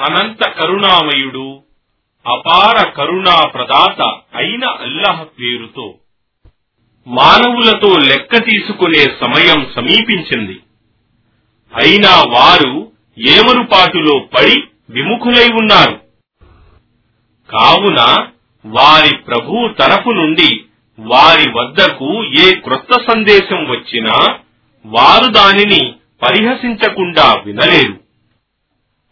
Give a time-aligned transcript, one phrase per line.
[0.00, 1.62] అనంత కరుణామయుడు
[2.26, 4.02] అపార కరుణా ప్రదాత
[4.34, 5.94] అయిన అల్లాహ్ పేరుతో
[7.06, 10.60] మానవులతో లెక్క తీసుకునే సమయం సమీపించింది.
[11.74, 16.00] అయినా వారు ఏమరుపాటులో పడి విముఖులై ఉన్నారు.
[17.50, 18.26] కావున
[18.66, 20.64] వారి ప్రభు తరపు నుండి
[20.98, 24.38] వారి వద్దకు ఏ క్రొత్త సందేశం వచ్చినా
[24.86, 28.03] వారు దానిని పరిహసించకుండా వినలేరు.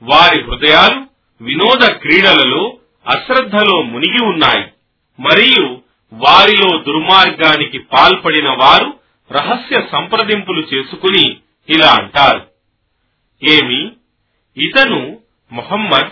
[0.02, 1.06] వారి హృదయాలు
[1.40, 4.64] వినోద క్రీడలలో అశ్రద్ధలో మునిగి ఉన్నాయి.
[5.20, 5.80] మరియు
[6.12, 9.00] వారిలో దుర్మార్గానికి పాల్పడిన వారు
[9.32, 11.36] రహస్య సంప్రదింపులు చేసుకుని
[11.68, 12.46] ఇలా అంటారు.
[13.50, 13.90] ఏమి?
[14.56, 15.18] ఇతను
[15.52, 16.10] మొహమ్మద్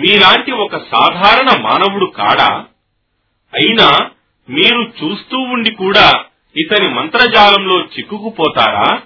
[0.00, 2.66] మీలాంటి ఒక సాధారణ మానవుడు కాడా?
[3.54, 4.10] అయినా
[4.48, 6.24] మీరు చూస్తూ ఉండి కూడా
[6.56, 9.02] ఇతని మంత్రజాలంలో చిక్కుకుపోతారా?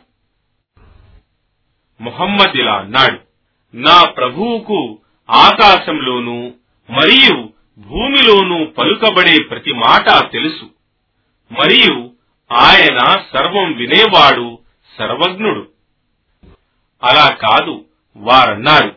[2.01, 3.30] మొహమ్మద్ ఇలా అన్నాడు.
[3.75, 4.99] నా ప్రభువుకు
[5.31, 6.53] ఆకాశంలోనూ
[6.91, 10.71] మరియు భూమిలోనూ పలుకబడే ప్రతి మాట తెలుసు.
[11.53, 12.11] మరియు
[12.53, 12.99] ఆయన
[13.35, 14.59] సర్వం వినేవాడు
[14.99, 15.69] సర్వజ్ఞుడు.
[17.05, 17.85] అలా కాదు
[18.17, 18.97] వారన్నారు.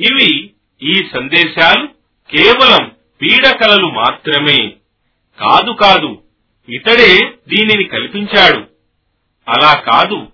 [0.00, 0.50] ఇవి
[0.82, 1.86] ఈ సందేశాలు
[2.30, 4.68] కేవలం పీడకలలు మాత్రమే.
[5.40, 6.22] కాదు కాదు
[6.68, 8.58] ఇతడే దీనిని కల్పించాడు.
[9.48, 10.26] అలా కాదు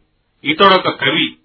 [0.44, 1.36] ఇతడొక కవి.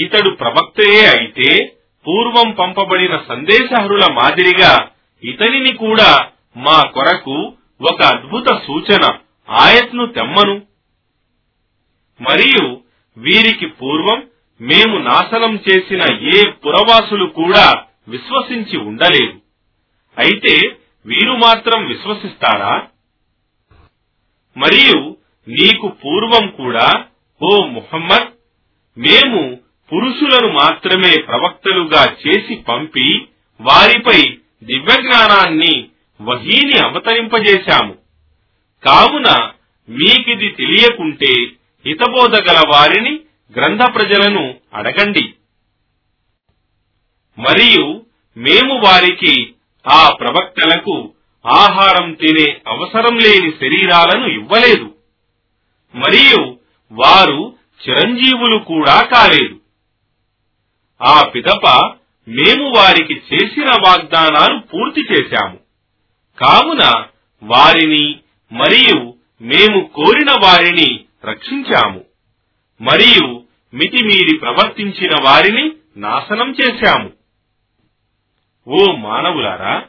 [0.00, 4.90] ఇతడు ప్రవక్తయే అయితే పూర్వం పంపబడిన సందేశహరుల మాదిరిగా
[5.24, 9.18] ఇతనిని కూడా మా కొరకు ఒక అద్భుత సూచన
[9.50, 10.62] ఆయత్ను తెమ్మను.
[12.20, 12.80] మరియు
[13.18, 14.26] వీరికి పూర్వం
[14.60, 19.40] మేము నాశనం చేసిన ఏ పురవాసులు కూడా విశ్వసించి ఉండలేదు.
[20.18, 20.76] అయితే
[21.06, 22.88] వీరు మాత్రం విశ్వసిస్తారా?
[24.56, 25.16] మరియు
[25.48, 27.04] నీకు పూర్వం కూడా
[27.42, 28.28] ఓ ముహమ్మద్
[28.98, 29.59] మేము
[29.92, 33.28] పురుషులను మాత్రమే ప్రవక్తలుగా చేసి పంపి
[33.60, 35.88] వారిపై దివ్యజ్ఞానాన్ని
[36.22, 37.94] వహీని అవతరింపజేశాము.
[38.84, 39.50] కావున
[39.88, 41.32] మీకిది తెలియకుంటే
[41.86, 43.20] హితబోధగల వారిని
[43.56, 45.34] గ్రంథ ప్రజలను అడగండి.
[47.38, 48.04] మరియు
[48.36, 49.54] మేము వారికి
[49.88, 51.12] ఆ ప్రవక్తలకు
[51.46, 54.94] ఆహారం తినే అవసరం లేని శరీరాలను ఇవ్వలేదు.
[55.94, 56.58] మరియు
[56.92, 57.54] వారు
[57.88, 59.59] చిరంజీవులు కూడా కాలేదు.
[61.02, 61.66] ఆ పిదప
[62.28, 65.58] మేము వారికి చేసిన వాగ్దానాలు పూర్తి చేశాము.
[66.38, 67.04] కావున
[67.42, 68.20] వారిని
[68.52, 72.04] మరియు మేము కోరిన వారిని రక్షించాము.
[72.80, 73.42] మరియు
[73.74, 77.10] మితిమీరి ప్రవర్తించిన వారిని నాశనం చేశాము.
[78.68, 79.82] ఓ మానవులారా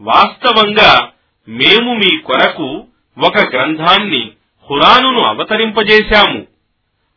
[0.00, 1.10] వాస్తవంగా
[1.48, 2.84] మేము మీ కొరకు
[3.24, 4.30] ఒక గ్రంథాన్ని
[4.70, 6.46] హురానును అవతరింపజేశాము.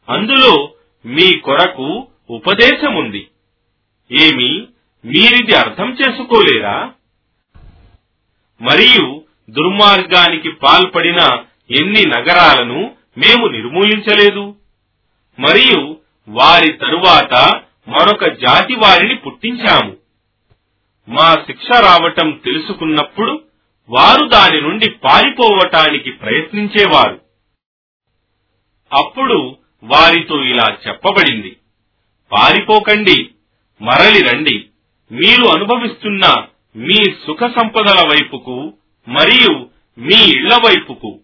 [0.09, 0.69] అందులో
[1.05, 3.27] మీ కొరకు ఉపదేశముంది.
[4.11, 4.67] ఏమి
[5.05, 6.93] మీరిది అర్థం చేసుకోలేరా?
[8.61, 14.55] మరియు దుర్మార్గానికి పాల్పడిన ఎన్ని నగరాలను మేము నిర్మూలించలేదు?
[15.39, 15.97] మరియు
[16.27, 19.97] వారి తరువాత మరొక జాతి వారిని పుట్టించాము.
[21.09, 23.43] మా శిక్ష రావటం తెలుసుకున్నప్పుడు
[23.89, 27.21] వారు దాని నుండి పారిపోవటానికి ప్రయత్నించేవారు.
[28.93, 31.57] అప్పుడు వారితో ఇలా చెప్పబడింది.
[32.31, 33.29] పారిపోకండి
[33.81, 34.65] మరలి రండి.
[35.11, 36.35] మీరు అనుభవిస్తున్న
[36.75, 38.73] మీ సుఖ సంపదల వైపుకు
[39.07, 41.19] మరియు మీ ఇళ్ళ వైపుకు.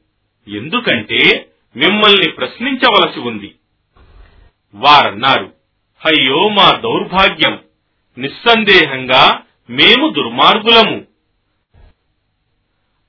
[0.48, 3.56] ఎందుకంటే మిమ్మల్ని ప్రశ్నించవలసి ఉంది.
[4.74, 5.54] వారన్నారు
[6.06, 7.60] అయ్యో మా దౌర్భాగ్యం.
[8.18, 11.06] నిస్సందేహంగా మేము దుర్మార్గులము.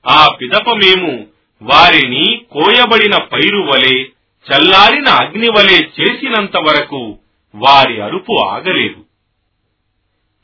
[0.07, 1.27] ఆ పిదప మేము
[1.61, 4.05] వారిని కోయబడిన పైరు వలె
[4.51, 7.19] చల్లారిన అగ్ని వలె చేసినంత వరకు
[7.55, 9.05] వారి అరుపు ఆగలేదు.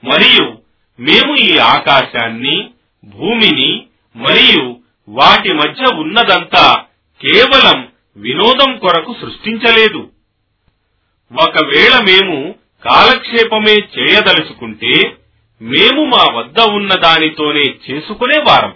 [0.05, 0.57] మరియు
[0.99, 2.69] మేము ఈ ఆకాశాన్ని
[3.05, 4.77] భూమిని మరియు
[5.09, 6.85] వాటి మధ్య ఉన్నదంతా
[7.21, 10.11] కేవలం వినోదం కొరకు సృష్టించలేదు.
[11.41, 12.55] ఒకవేళ మేము
[12.85, 15.15] కాలక్షేపమే చేయదలుచుకుంటే
[15.61, 18.75] మేము మా వద్ద ఉన్న దానితోనే చేసుకునే వారం.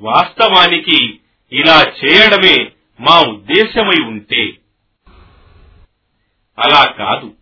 [0.00, 1.20] వాస్తవానికి
[1.52, 2.70] ఇలా చేయడమే
[3.00, 4.59] మా ఉద్దేశమై ఉంటే.
[6.60, 7.34] అలా కాదు.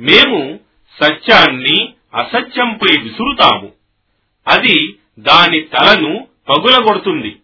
[0.00, 0.60] మేము
[1.02, 3.72] సత్యాన్ని అసత్యంపై విసురుతాము.
[4.48, 7.36] అది దాని తలను పగులగొడుతుంది.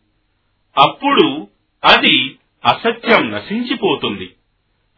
[0.79, 1.49] అప్పుడు
[1.85, 4.31] అది అసత్యం నశించిపోతుంది.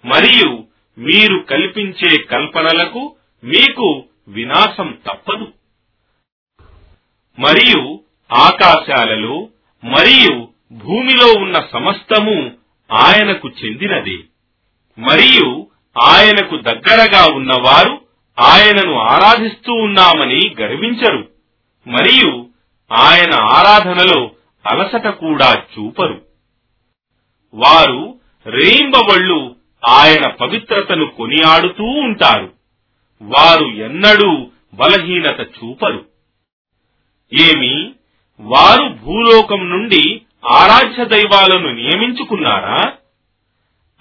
[0.04, 0.64] మరియు
[0.98, 5.52] మీరు కల్పించే కల్పనలకు మీకు వినాశం తప్పదు.
[7.38, 8.00] మరియు
[8.32, 9.48] ఆకాశాలలో
[9.84, 12.52] మరియు భూమిలో ఉన్న సమస్తము
[12.92, 14.16] ఆయనకు చెందినదే.
[14.98, 15.66] మరియు
[15.96, 18.00] ఆయనకు దగ్గరగా ఉన్నవారు
[18.40, 21.28] ఆయనను ఆరాధిస్తూ ఉన్నామని గర్వించరు.
[21.87, 22.46] మరియు
[22.93, 24.31] ఆయన ఆరాధనలో
[24.66, 26.22] అలసట కూడా చూపరు.
[27.54, 29.56] వారు రేయింబవళ్ళు
[29.88, 32.52] ఆయన పవిత్రతను కొనియాడుతూ ఉంటారు.
[33.22, 36.04] వారు ఎన్నడూ బలహీనత చూపరు.
[37.32, 37.92] ఏమి?
[38.40, 40.20] వారు భూలోకం నుండి
[40.52, 42.92] ఆరాధ్య దైవాలను నియమించుకున్నారా?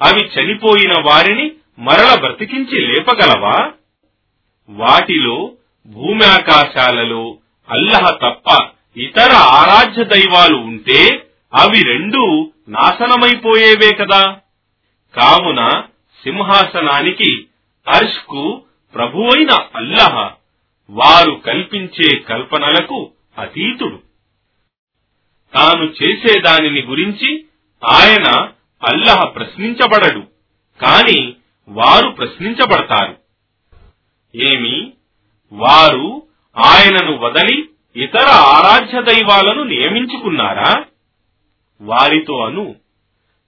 [0.01, 3.71] అవి చనిపోయిన వారిని మరల బ్రతికించి లేపగలవా?
[4.69, 5.51] వాటిలో
[5.85, 7.37] భూమి ఆకాశాలలో
[7.69, 14.37] అల్లహ తప్ప ఇతర ఆరాధ్య దైవాలు ఉంటే అవి రెండూ నాశనమైపోయేవే కదా.
[15.15, 15.83] కావున
[16.23, 17.45] సింహాసనానికి
[17.87, 18.61] అర్ష్కు
[18.93, 20.31] ప్రభువైన అల్లహ
[20.89, 23.99] వారు కల్పించే కల్పనలకు అతీతుడు.
[25.53, 27.45] తాను చేసేదానిని గురించి
[27.85, 28.49] ఆయన
[28.83, 30.19] అల్లహ ప్రశ్నించబడడు.
[30.81, 31.33] కాని
[31.69, 33.17] వారు ప్రశ్నించబడతారు.
[34.35, 34.93] ఏమి?
[35.53, 36.27] వారు
[36.57, 40.83] ఆయనను వదలి ఇతర ఆరాధ్య దైవాలను నియమించుకున్నారా?
[41.81, 42.75] వారితో అను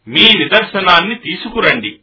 [0.08, 2.00] మీ నిదర్శనాన్ని తీసుకురండి.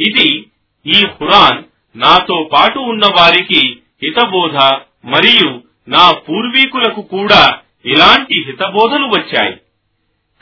[0.00, 0.46] ఇది
[0.86, 1.64] ఈ ఖురాన్
[1.96, 4.56] నాతో పాటు ఉన్న వారికి హితబోధ
[5.04, 9.60] మరియు నా పూర్వీకులకు కూడా ఇలాంటి హితబోధలు వచ్చాయి.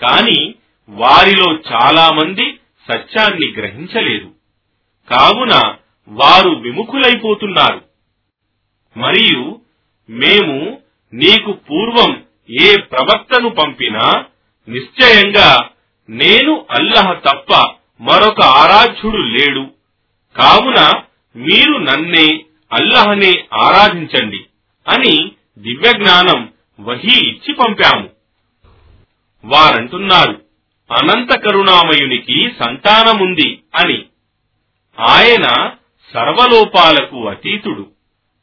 [0.01, 0.55] కాని
[0.89, 2.61] వారిలో చాలా మంది
[2.93, 4.38] సత్యాన్ని గ్రహించలేదు.
[5.11, 5.75] కావున
[6.09, 7.85] వారు విముఖులైపోతున్నారు.
[8.97, 9.61] మరియు
[10.11, 10.81] మేము
[11.15, 14.25] నీకు పూర్వం ఏ ప్రవక్తను పంపినా
[14.69, 15.69] నిశ్చయంగా
[16.11, 19.67] నేను అల్లహ తప్ప మరొక ఆరాధ్యుడు లేడు.
[20.37, 21.03] కావున
[21.37, 24.45] మీరు నన్నే అల్లహనే ఆరాధించండి
[24.89, 28.11] అని దివ్యజ్ఞానం వహీ ఇచ్చి పంపాము.
[29.45, 30.43] వారంటున్నారు
[30.93, 34.05] అనంత కరుణామయునికి సంతానముంది అని.
[34.99, 35.73] ఆయన
[36.15, 37.87] సర్వలోపాలకు అతీతుడు.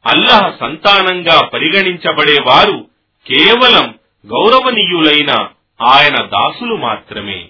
[0.06, 2.90] అల్లహ సంతానంగా పరిగణించబడేవారు
[3.26, 5.48] కేవలం గౌరవనీయులైన
[5.82, 7.48] ఆయన దాసులు మాత్రమే.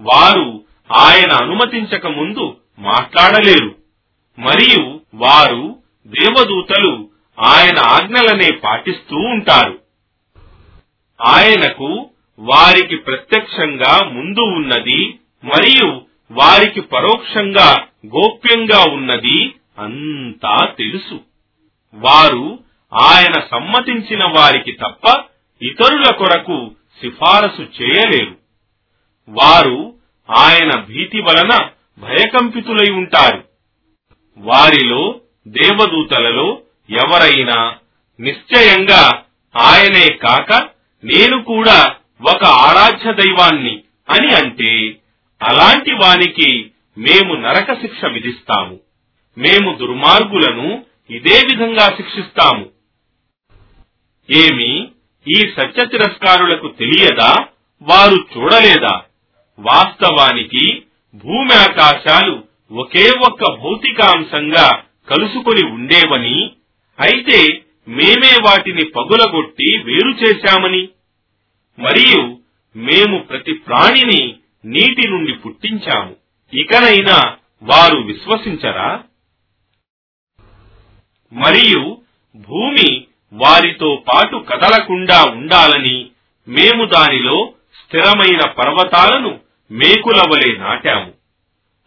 [0.00, 3.76] వారు ఆయన అనుమతించక ముందు మాట్లాడలేరు.
[4.38, 9.78] మరియు వారు దేవదూతలు ఆయన ఆజ్ఞలనే పాటిస్తూ ఉంటారు.
[11.26, 21.20] ఆయనకు వారికి ప్రత్యక్షంగా ముందు ఉన్నది మరియు వారికి పరోక్షంగా గోప్యంగా ఉన్నది అంతా తెలుసు.
[21.94, 22.58] వారు
[22.94, 25.24] ఆయన సమ్మతించిన వారికి తప్ప
[25.62, 26.70] ఇతరుల కొరకు
[27.00, 28.36] సిఫారసు చేయలేరు.
[29.28, 29.94] వారు
[30.36, 33.44] ఆయన భీతి వలన భయకంపితులై ఉంటారు.
[34.36, 36.60] వారిలో దేవదూతలలో
[36.90, 37.74] ఎవరైనా
[38.20, 39.22] నిశ్చయంగా
[39.56, 40.68] ఆయనే కాక
[41.04, 44.96] నేను కూడా ఒక ఆరాధ్య దైవాన్ని అని అంటే
[45.42, 48.80] అలాంటి వానికి మేము నరక శిక్ష విధిస్తాము.
[49.38, 52.66] మేము దుర్మార్గులను ఇదే విధంగా శిక్షిస్తాము.
[54.30, 54.88] ఏమి
[55.28, 57.46] ఈ సత్య తిరస్కారులకు తెలియదా?
[57.82, 59.02] వారు చూడలేదా?
[59.58, 60.82] వాస్తవానికి
[61.14, 66.50] భూమి ఆకాశాలు ఒకే ఒక్క భౌతికాంశంగా కలుసుకొని ఉండేవని
[67.00, 70.88] అయితే మేమే వాటిని పగులగొట్టి వేరు చేశామని.
[71.78, 72.38] మరియు
[72.76, 76.16] మేము ప్రతి ప్రాణిని నీటి నుండి పుట్టించాము.
[76.54, 79.02] ఇకనైనా వారు విశ్వసించరా?
[81.32, 81.98] మరియు
[82.36, 86.10] భూమి వారితో పాటు కదలకుండా ఉండాలని
[86.48, 87.52] మేము దానిలో
[87.84, 89.40] స్థిరమైన పర్వతాలను
[89.70, 91.12] మేకుల వలె నాటాము.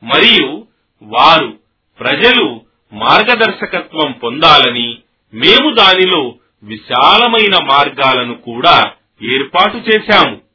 [0.03, 0.67] మరియు
[1.03, 1.59] వారు
[1.99, 2.61] ప్రజలు
[2.93, 4.97] మార్గదర్శకత్వం పొందాలని
[5.33, 8.93] మేము దానిలో విశాలమైన మార్గాలను కూడా
[9.33, 10.50] ఏర్పాటు చేశాము.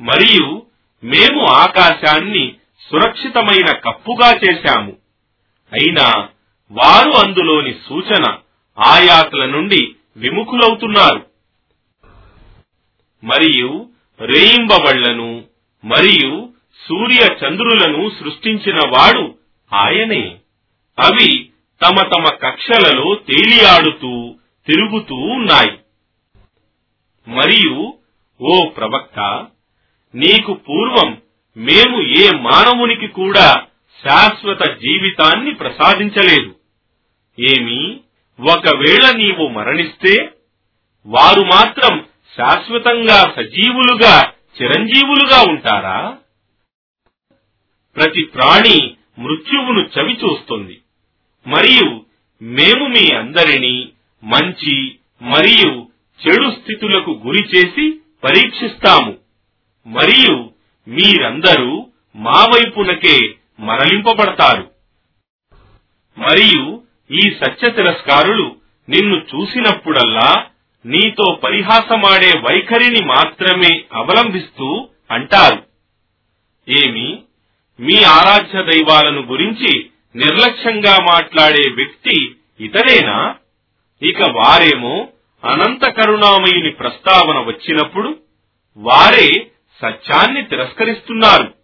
[0.00, 0.66] మరియు
[1.04, 2.54] మేము ఆకాశాన్ని
[2.90, 4.96] సురక్షితమైన కప్పుగా చేశాము.
[5.72, 6.28] అయినా
[6.70, 8.36] వారు అందులోని సూచన
[8.78, 11.26] ఆయాతుల నుండి విముఖులవుతున్నారు.
[13.24, 13.88] మరియు
[14.20, 15.44] రేయింబవళ్ళను
[15.84, 16.48] మరియు
[16.88, 19.34] సూర్య చంద్రులను సృష్టించిన వాడు
[19.72, 20.38] ఆయనే.
[20.98, 21.50] అవి
[21.82, 24.34] తమ తమ కక్షలలో తేలియాడుతూ
[24.66, 25.78] తిరుగుతూ ఉన్నాయి.
[27.28, 27.94] మరియు
[28.40, 29.46] ఓ ప్రవక్త
[30.14, 31.22] నీకు పూర్వం
[31.56, 33.66] మేము ఏ మానవునికి కూడా
[34.04, 36.54] శాశ్వత జీవితాన్ని ప్రసాదించలేదు.
[37.40, 38.00] ఏమి?
[38.40, 40.30] ఒకవేళ నీవు మరణిస్తే
[41.06, 46.16] వారు మాత్రం శాశ్వతంగా సజీవులుగా చిరంజీవులుగా ఉంటారా?
[47.96, 50.80] ప్రతి ప్రాణి మృత్యువును చవి చూస్తుంది
[51.46, 52.04] మరియు
[52.42, 53.88] మేము మీ అందరినీ
[54.24, 55.88] మంచి మరియు
[56.26, 59.27] చెడు స్థితులకు గురి చేసి పరీక్షిస్తాము.
[59.88, 60.50] మరియు
[60.88, 64.70] మీరందరూ మా వైపునకే మరలింపబడతారు.
[66.18, 68.56] మరియు ఈ సత్య తిరస్కారులు
[68.88, 70.46] నిన్ను చూసినప్పుడల్లా
[70.86, 75.62] నీతో పరిహాసమాడే వైఖరిని మాత్రమే అవలంబిస్తూ అంటారు.
[76.68, 77.22] ఏమి?
[77.80, 83.34] మీ ఆరాధ్య దైవాలను గురించి నిర్లక్ష్యంగా మాట్లాడే వ్యక్తి ఇతరేనా
[84.02, 85.08] ఇక వారేమో
[85.44, 88.16] అనంత కరుణామయుని ప్రస్తావన వచ్చినప్పుడు
[88.76, 89.50] వారే
[89.82, 91.54] సత్యాన్ని తిరస్కరిస్తున్నారు.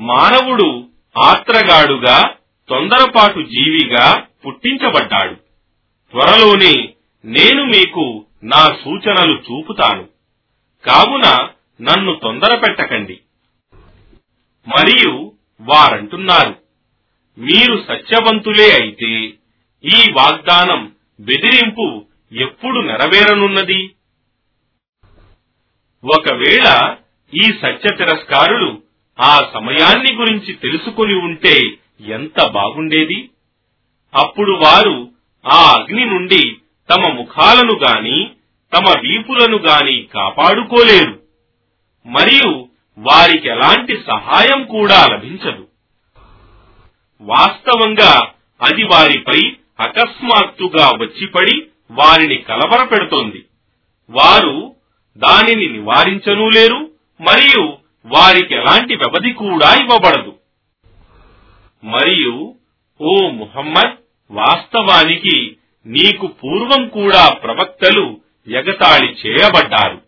[0.00, 0.88] మానవుడు
[1.24, 2.34] ఆత్రగాడుగా
[2.68, 5.34] తొందరపాటు జీవిగా పుట్టించబడ్డాడు.
[6.10, 6.94] త్వరలోనే
[7.24, 10.08] నేను మీకు నా సూచనలు చూపుతాను.
[10.86, 11.48] కావున
[11.80, 13.20] నన్ను తొందర పెట్టకండి.
[14.68, 16.58] మరియు వారంటున్నారు
[17.38, 19.10] మీరు సత్యవంతులే అయితే
[19.84, 23.90] ఈ వాగ్దానం బెదిరింపు ఎప్పుడు నెరవేరనున్నది?
[26.04, 26.96] ఒకవేళ
[27.34, 28.82] ఈ సత్య తిరస్కారులు
[29.20, 31.60] ఆ సమయాన్ని గురించి తెలుసుకుని ఉంటే
[32.06, 33.30] ఎంత బాగుండేది?
[34.14, 35.08] అప్పుడు వారు
[35.52, 36.56] ఆ అగ్ని నుండి
[36.90, 38.30] తమ ముఖాలను గాని
[38.76, 41.20] తమ వీపులను గాని కాపాడుకోలేరు.
[42.06, 42.68] మరియు
[42.98, 45.66] వారికి ఎలాంటి సహాయం కూడా లభించదు.
[47.20, 48.30] వాస్తవంగా
[48.62, 53.44] అది వారిపై అకస్మాత్తుగా వచ్చిపడి వారిని కలవరపెడుతోంది.
[54.10, 54.76] వారు
[55.16, 56.90] దానిని నివారించనూ లేరు
[57.20, 60.34] మరియు వారికి ఎలాంటి వ్యవధి కూడా ఇవ్వబడదు.
[61.84, 62.54] మరియు
[63.00, 63.96] ఓ ముహమ్మద్
[64.30, 65.56] వాస్తవానికి
[65.86, 70.02] నీకు పూర్వం కూడా ప్రవక్తలు ఎగతాళి చేయబడ్డారు.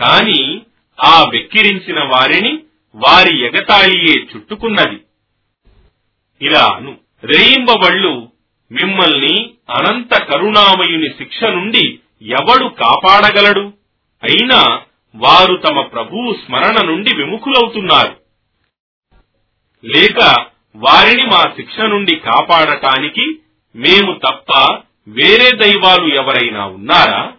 [0.00, 0.60] కాని
[1.04, 2.58] ఆ వెక్కిరించిన వారిని
[2.94, 5.00] వారి ఎగతాళియే చుట్టుకున్నది.
[6.42, 6.96] ఇలా అను.
[7.24, 8.32] రేయింబవళ్ళు
[8.72, 13.72] మిమ్మల్ని అనంత కరుణామయుని శిక్ష నుండి ఎవడు కాపాడగలడు?
[14.24, 14.82] అయినా
[15.16, 18.16] వారు తమ ప్రభువు స్మరణ నుండి విముఖులవుతున్నారు.
[19.84, 20.46] లేక
[20.76, 23.38] వారిని మా శిక్ష నుండి కాపాడటానికి
[23.76, 27.32] మేము తప్ప వేరే దైవాలు ఎవరైనా ఉన్నారా?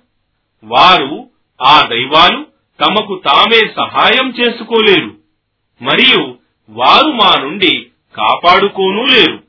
[0.63, 1.29] వారు
[1.61, 2.45] ఆ దైవాలు
[2.79, 5.17] తమకు తామే సహాయం చేసుకోలేరు
[5.81, 6.37] మరియు
[6.69, 9.43] వారు మా నుండి కాపాడుకోనూ లేరు.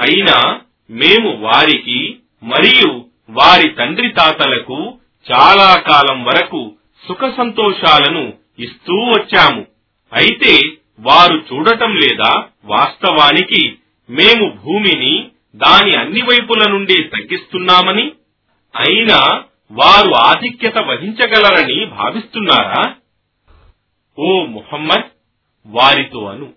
[0.00, 4.98] అయినా మేము వారికి మరియు వారి తండ్రి తాతలకు
[5.32, 6.76] చాలా కాలం వరకు
[7.08, 9.66] సుఖ సంతోషాలను ఇస్తూ వచ్చాము.
[10.12, 10.60] అయితే
[11.00, 13.78] వారు చూడటం లేదా వాస్తవానికి
[14.10, 18.12] మేము భూమిని దాని అన్ని వైపుల నుండి తగ్గిస్తున్నామని
[18.76, 22.94] అయినా వారు ఆధిక్యత వహించగలరని భావిస్తున్నారా?
[24.18, 25.04] ఓ ముహమ్మద్
[25.66, 26.52] వారితో అను.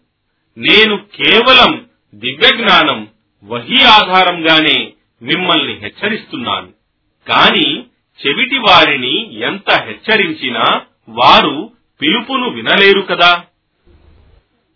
[0.58, 3.08] నేను కేవలం దివ్యజ్ఞానం
[3.44, 6.70] వహీ ఆధారంగానే మిమ్మల్ని హెచ్చరిస్తున్నాను.
[7.28, 7.87] కానీ
[8.26, 11.72] చెవిటి వారిని ఎంత హెచ్చరించినా వారు
[12.02, 13.44] పిలుపును వినలేరు కదా.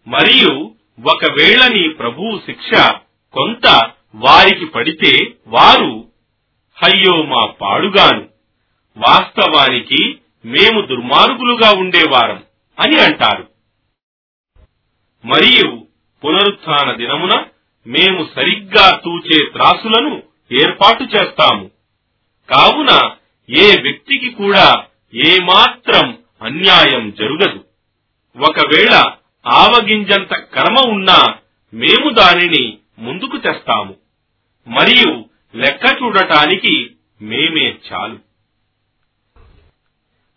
[0.07, 2.91] మరియు ఒకవేళ నీ ప్రభువు శిక్ష
[3.33, 6.07] కొంత వారికి పడితే వారు
[6.83, 8.29] అయ్యో మా పాడుగాను.
[8.97, 12.43] వాస్తవానికి మేము దుర్మార్గులుగా ఉండేవారం
[12.79, 13.47] అని అంటారు.
[15.25, 15.87] మరియు
[16.25, 17.45] పునరుత్న దినమున
[17.87, 21.71] మేము సరిగ్గా తూచే త్రాసులను ఏర్పాటు చేస్తాము.
[22.49, 23.11] కావున
[23.57, 27.65] ఏ వ్యక్తికి కూడా ఏమాత్రం అన్యాయం జరుగదు.
[28.37, 29.11] ఒకవేళ
[29.47, 31.35] ఆవగింజంత కర్మ ఉన్నా
[31.73, 33.95] మేము దానిని ముందుకు తెస్తాము.
[34.67, 36.91] మరియు లెక్క చూడటానికి
[37.21, 38.19] మేమే చాలు.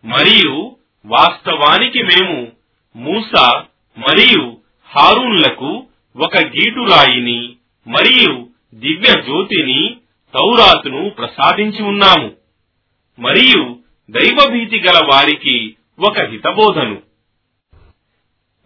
[0.04, 2.52] మరియు వాస్తవానికి మేము
[2.97, 3.64] మూసా
[3.99, 7.56] మరియు హారూన్లకు ఒక గీటురాయిని
[7.87, 9.97] మరియు దివ్య జ్యోతిని
[10.35, 12.44] తౌరాతును ప్రసాదించి ఉన్నాము.
[13.18, 13.78] మరియు
[14.11, 17.02] దైవభీతి గల వారికి ఒక హితబోధను.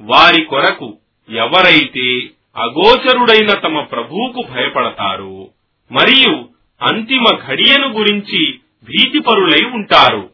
[0.01, 5.51] వారి కొరకు ఎవరైతే అగోచరుడైన తమ ప్రభువుకు భయపడతారో
[5.93, 6.49] మరియు
[6.83, 10.31] అంతిమ ఘడియను గురించి భీతిపరులై ఉంటారు.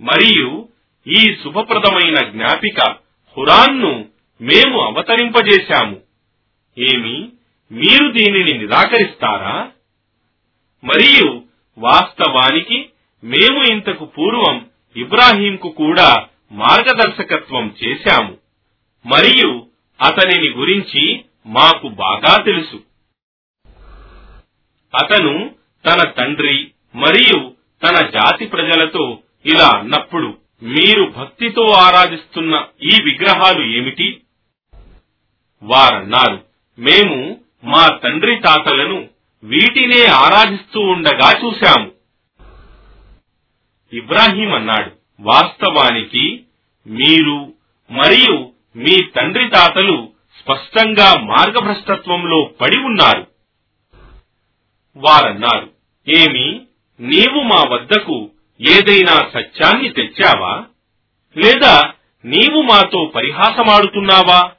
[0.00, 0.68] మరియు
[1.06, 2.80] ఈ శుభప్రదమైన జ్ఞాపిక
[3.36, 4.08] హురాన్ను
[4.40, 6.00] మేము అవతరింపజేశాము.
[6.78, 7.32] ఏమి
[7.72, 9.70] మీరు దీనిని నిరాకరిస్తారా?
[10.84, 11.45] మరియు
[11.78, 12.90] వాస్తవానికి
[13.24, 18.38] మేము ఇంతకు పూర్వం ఇబ్రాహీంకు కూడా మార్గదర్శకత్వం చేశాము.
[19.06, 19.66] మరియు
[20.00, 22.82] అతనిని గురించి మాకు బాగా తెలుసు.
[24.94, 25.54] అతను
[25.86, 34.20] తన తండ్రి మరియు తన జాతి ప్రజలతో ఇలా అన్నప్పుడు మీరు భక్తితో ఆరాధిస్తున్న ఈ విగ్రహాలు ఏమిటి?
[35.62, 36.44] వారన్నారు
[36.78, 39.08] మేము మా తండ్రి తాతలను
[39.46, 41.92] వీటినే ఆరాధిస్తూ ఉండగా చూశాము.
[43.92, 46.44] ఇబ్రాహీం అన్నాడు వాస్తవానికి
[46.86, 47.54] మీరు
[47.90, 53.26] మరియు మీ తండ్రి తాతలు స్పష్టంగా మార్గభ్రష్టత్వంలో పడి ఉన్నారు.
[54.96, 55.70] వారన్నారు
[56.08, 56.66] ఏమి
[57.00, 60.64] నీవు మా వద్దకు ఏదైనా సత్యాన్ని తెచ్చావా?
[61.36, 61.92] లేదా
[62.24, 64.52] నీవు మాతో పరిహాసమాడుతున్నావా?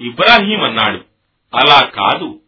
[0.00, 1.04] ఇబ్రాహీం అన్నాడు
[1.54, 2.40] అలా కాదు.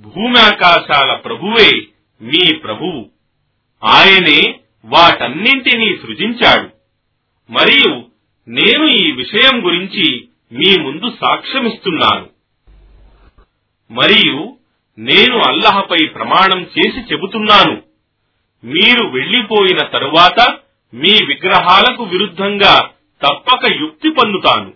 [0.00, 1.80] భూమాకాశాల ప్రభువే
[2.22, 3.10] మీ ప్రభువు.
[3.84, 6.70] ఆయనే వాటన్నింటినీ సృజించాడు.
[7.52, 8.04] మరియు
[8.48, 12.28] నేను ఈ విషయం గురించి మీ ముందు సాక్ష్యమిస్తున్నాను.
[13.90, 14.56] మరియు
[14.98, 17.82] నేను అల్లహపై ప్రమాణం చేసి చెబుతున్నాను.
[18.64, 20.58] మీరు వెళ్ళిపోయిన తరువాత
[20.94, 22.90] మీ విగ్రహాలకు విరుద్ధంగా
[23.26, 24.72] తప్పక యుక్తి పొందుతాను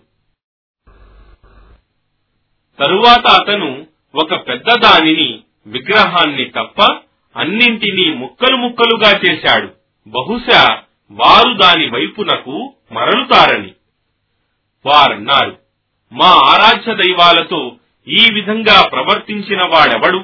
[2.79, 6.97] తరువాత అతను ఒక పెద్ద దానిని విగ్రహాన్ని తప్ప
[7.35, 9.67] అన్నింటినీ ముక్కలు ముక్కలుగా చేశాడు.
[10.07, 10.81] బహుశా
[11.11, 13.71] వారు దాని వైపునకు మరలుతారని.
[14.85, 15.57] వారన్నారు
[16.13, 17.75] మా ఆరాధ్య దైవాలతో
[18.07, 20.23] ఈ విధంగా ప్రవర్తించిన వాడెవడు?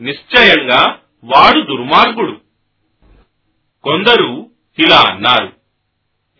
[0.00, 2.36] నిశ్చయంగా వాడు దుర్మార్గుడు.
[3.84, 5.52] కొందరు ఇలా అన్నారు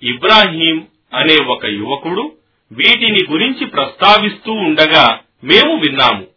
[0.02, 2.32] ఇబ్రాహీం అనే ఒక యువకుడు
[2.72, 6.31] వీటిని గురించి ప్రస్తావిస్తూ ఉండగా మేము విన్నాము.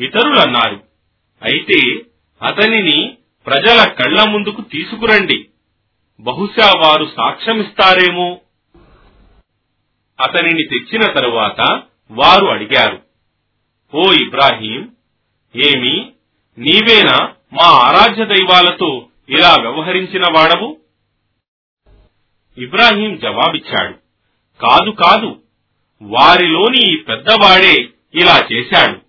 [0.00, 0.82] ఇతరులన్నారు
[1.42, 2.02] అయితే
[2.42, 5.48] అతనిని ప్రజల కళ్ళ ముందుకు తీసుకురండి.
[6.20, 8.40] బహుశా వారు సాక్ష్యమిస్తారేమో.
[10.20, 13.02] అతనిని తెచ్చిన తరువాత వారు అడిగారు
[13.94, 14.88] ఓ ఇబ్రాహీం
[15.56, 16.12] ఏమి
[16.58, 20.80] నీవేనా మా ఆరాధ్య దైవాలతో ఇలా వ్యవహరించిన వాడవు?
[22.58, 23.92] ఇబ్రాహీం జవాబిచ్చాడు
[24.60, 25.42] కాదు కాదు
[26.02, 29.05] వారిలోని ఈ పెద్దవాడే ఇలా చేశాడు.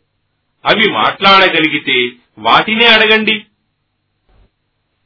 [0.67, 3.45] అవి మాట్లాడగలిగితే వాటినే అడగండి.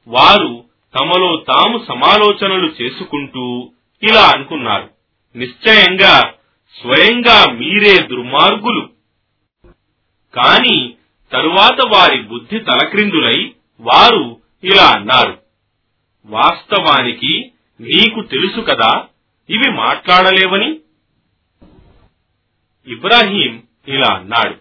[0.07, 0.65] వారు
[0.99, 3.71] తమలో తాము సమాలోచనలు చేసుకుంటూ
[4.03, 4.89] ఇలా అనుకున్నారు.
[5.35, 6.33] నిశ్చయంగా
[6.81, 8.89] స్వయంగా మీరే దుర్మార్గులు.
[10.35, 10.95] కాని
[11.31, 15.39] తరువాత వారి బుద్ధి తలక్రిందులై వారు ఇలా అన్నారు.
[16.25, 19.05] వాస్తవానికి నీకు తెలుసు కదా
[19.49, 20.79] ఇవి మాట్లాడలేవని?
[22.87, 24.60] ఇబ్రాహీం ఇలా అన్నాడు.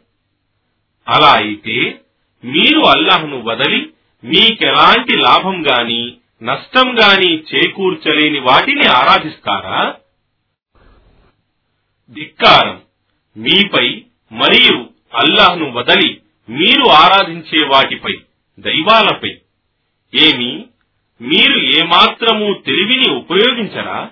[1.10, 2.00] అలా అయితే
[2.44, 3.92] మీరు అల్లాహ్ను వదలి
[4.24, 9.96] మీకెలాంటి లాభం గాని నష్టం గాని చేకూర్చలేని వాటిని ఆరాధిస్తారా?
[12.10, 12.82] ధిక్కారం.
[13.36, 18.18] మీపై మరియు అల్లాహ్ను వదలి మీరు ఆరాధించే వాటిపై
[18.60, 19.38] దైవాలపై.
[20.14, 20.66] ఏమి?
[21.20, 24.10] మీరు ఏమాత్రము తెలివిని ఉపయోగించరా?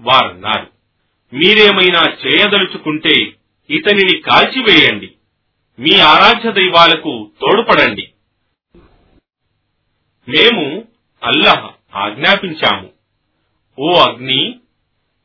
[0.00, 0.70] వారన్నారు.
[1.34, 3.32] మీరేమైనా చేయదలుచుకుంటే
[3.70, 5.12] ఇతనిని కాల్చివేయండి.
[5.78, 8.08] మీ ఆరాధ్య దైవాలకు తోడ్పడండి.
[10.28, 10.84] మేము
[11.24, 12.90] అల్లహ ఆజ్ఞాపించాము.
[13.78, 14.60] ఓ అగ్ని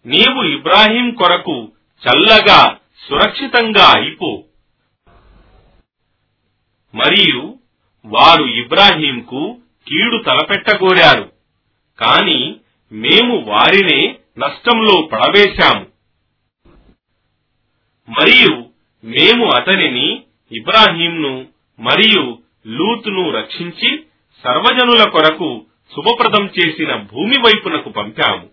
[0.06, 1.72] నీవు ఇబ్రాహీం కొరకు
[2.08, 4.44] చల్లగా సురక్షితంగా అయిపో.
[6.96, 7.58] మరియు
[8.06, 11.32] వారు ఇబ్రాహీంకు కీడు తలపెట్టగోరారు.
[12.00, 12.56] కాని
[12.92, 15.89] మేము వారినే నష్టంలో పడవేశాము.
[18.10, 18.70] మరియు
[19.04, 21.48] మేము అతనిని ఇబ్రాహీంను
[21.80, 24.04] మరియు లూతును రక్షించి
[24.44, 28.50] సర్వజనుల కొరకు శుభప్రదం చేసిన భూమి వైపునకు పంపాము.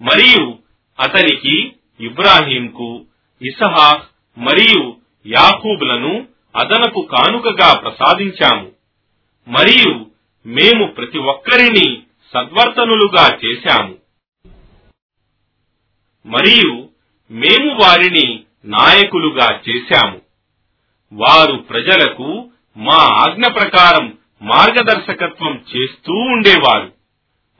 [0.00, 0.58] మరియు
[0.98, 3.06] అతనికి ఇబ్రాహీంకు
[3.42, 4.04] ఇసహాక్
[4.38, 8.72] మరియు యాకూబ్లను అదనపు కానుకగా ప్రసాదించాము.
[9.48, 10.06] మరియు
[10.46, 12.02] మేము ప్రతి ఒక్కరిని
[12.34, 13.98] సద్వర్తనులుగా చేశాము.
[16.26, 16.87] మరియు
[17.30, 20.20] మేము వారిని నాయకులుగా చేశాము.
[21.12, 26.92] వారు ప్రజలకు మా ఆజ్ఞ ప్రకారం మార్గదర్శకత్వం చేస్తూ ఉండేవారు.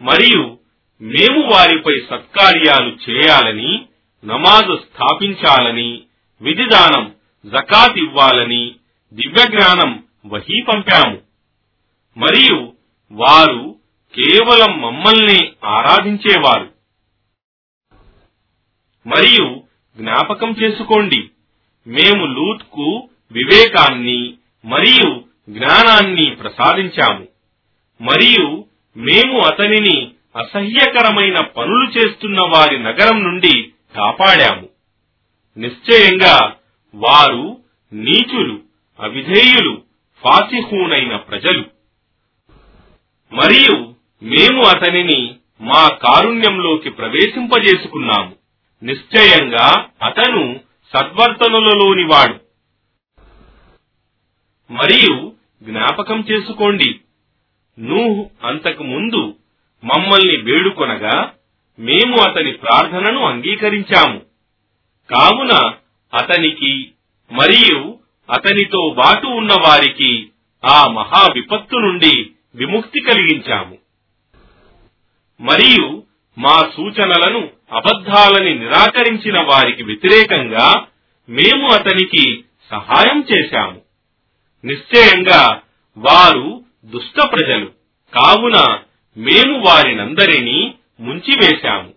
[0.00, 0.58] మరియు
[1.00, 3.86] మేము వారిపై సత్కార్యాలు చేయాలని
[4.24, 6.02] నమాజు స్థాపించాలని
[6.40, 7.14] విధిదానం
[7.46, 8.74] జకాత్ ఇవ్వాలని
[9.12, 11.20] దివ్యజ్ఞానం వహీ పంపాము.
[12.16, 12.72] మరియు
[13.12, 13.76] వారు
[14.14, 16.78] కేవలం మమ్మల్ని ఆరాధించేవారు.
[19.06, 19.57] మరియు
[19.98, 21.30] జ్ఞాపకం చేసుకోండి.
[21.86, 24.34] మేము లూత్కు వివేకాన్ని
[24.64, 27.28] మరియు జ్ఞానాన్ని ప్రసాదించాము.
[28.00, 28.64] మరియు
[28.96, 34.68] మేము అతనిని అసహ్యకరమైన పనులు చేస్తున్న వారి నగరం నుండి కాపాడాము.
[35.58, 36.54] నిశ్చయంగా
[36.94, 37.60] వారు
[37.92, 38.60] నీచులు
[39.00, 39.82] అవిధేయులు
[40.24, 41.64] ఫాసిహూనైన ప్రజలు.
[43.34, 48.37] మరియు మేము అతనిని మా కారుణ్యంలోకి ప్రవేశింపజేసుకున్నాము.
[48.82, 50.60] నిశ్చయంగా అతను
[50.94, 52.40] సద్వర్తనులలోనివాడు.
[54.72, 57.00] మరియు జ్ఞాపకం చేసుకోండి
[57.78, 59.36] నూహ్ అంతకు ముందు
[59.84, 61.34] మమ్మల్ని వేడుకొనగా
[61.78, 64.18] మేము అతని ప్రార్థనను అంగీకరించాము.
[65.10, 65.52] కావున
[66.14, 66.92] అతనికి
[67.32, 67.98] మరియు
[68.30, 70.30] అతనితో బాటు ఉన్న వారికి
[70.64, 73.78] ఆ మహా విపత్తు నుండి విముక్తి కలిగించాము.
[75.40, 76.02] మరియు
[76.38, 80.86] మా సూచనలను అబద్ధాలని నిరాకరించిన వారికి వ్యతిరేకంగా
[81.28, 83.80] మేము అతనికి సహాయం చేశాము.
[84.64, 85.62] నిశ్చయంగా
[85.98, 87.72] వారు దుష్ట ప్రజలు.
[88.14, 88.78] కావున
[89.16, 91.94] మేము వారినందరినీ ముంచివేశాము.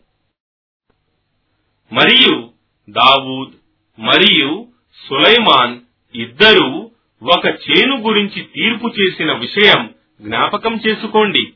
[1.93, 2.49] మరియు
[2.89, 3.51] దావూద్
[3.99, 4.67] మరియు
[5.09, 5.79] సులైమాన్
[6.15, 6.91] ఇద్దరూ
[7.23, 11.53] ఒక చేను గురించి తీర్పు చేసిన విషయం జ్ఞాపకం చేసుకోండి.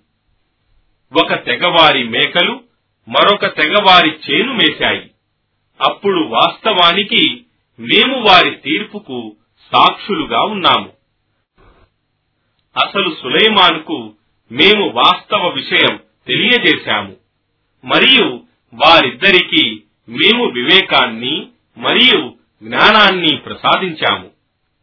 [1.24, 2.65] ఒక తెగవారి మేకలు
[3.08, 5.12] మరొక తెగవారి చేను మేశాయి.
[5.82, 7.46] అప్పుడు వాస్తవానికి
[7.80, 9.36] మేము వారి తీర్పుకు
[9.74, 10.94] సాక్షులుగా ఉన్నాము.
[12.86, 14.14] అసలు సులైమాన్కు
[14.52, 17.16] మేము వాస్తవ విషయం తెలియజేశాము.
[17.86, 24.32] మరియు వారిద్దరికీ మేము వివేకాన్ని మరియు జ్ఞానాన్ని ప్రసాదించాము.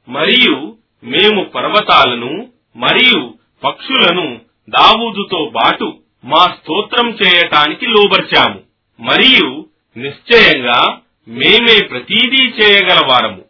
[0.08, 8.60] మరియు మేము పర్వతాలను మరియు పక్షులను దావూదుతో బాటు మా స్తోత్రం చేయటానికి లోబర్చాము.
[9.00, 13.44] మరియు నిశ్చయంగా మేమే ప్రతీదీ చేయగలవారము.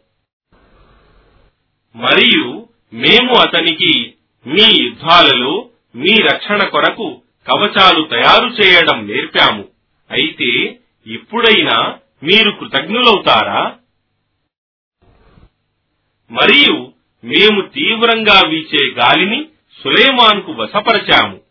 [1.95, 4.13] మరియు మేము అతనికి
[4.47, 9.65] మీ యుద్ధాలలో మీ రక్షణ కొరకు కవచాలు తయారు చేయడం నేర్పాము.
[10.11, 13.75] అయితే ఇప్పుడైనా మీరు కృతజ్ఞులవుతారా?
[16.31, 16.91] మరియు
[17.23, 19.45] మేము తీవ్రంగా వీచే గాలిని
[19.83, 21.41] సులేమాన్కు వశపరచాము.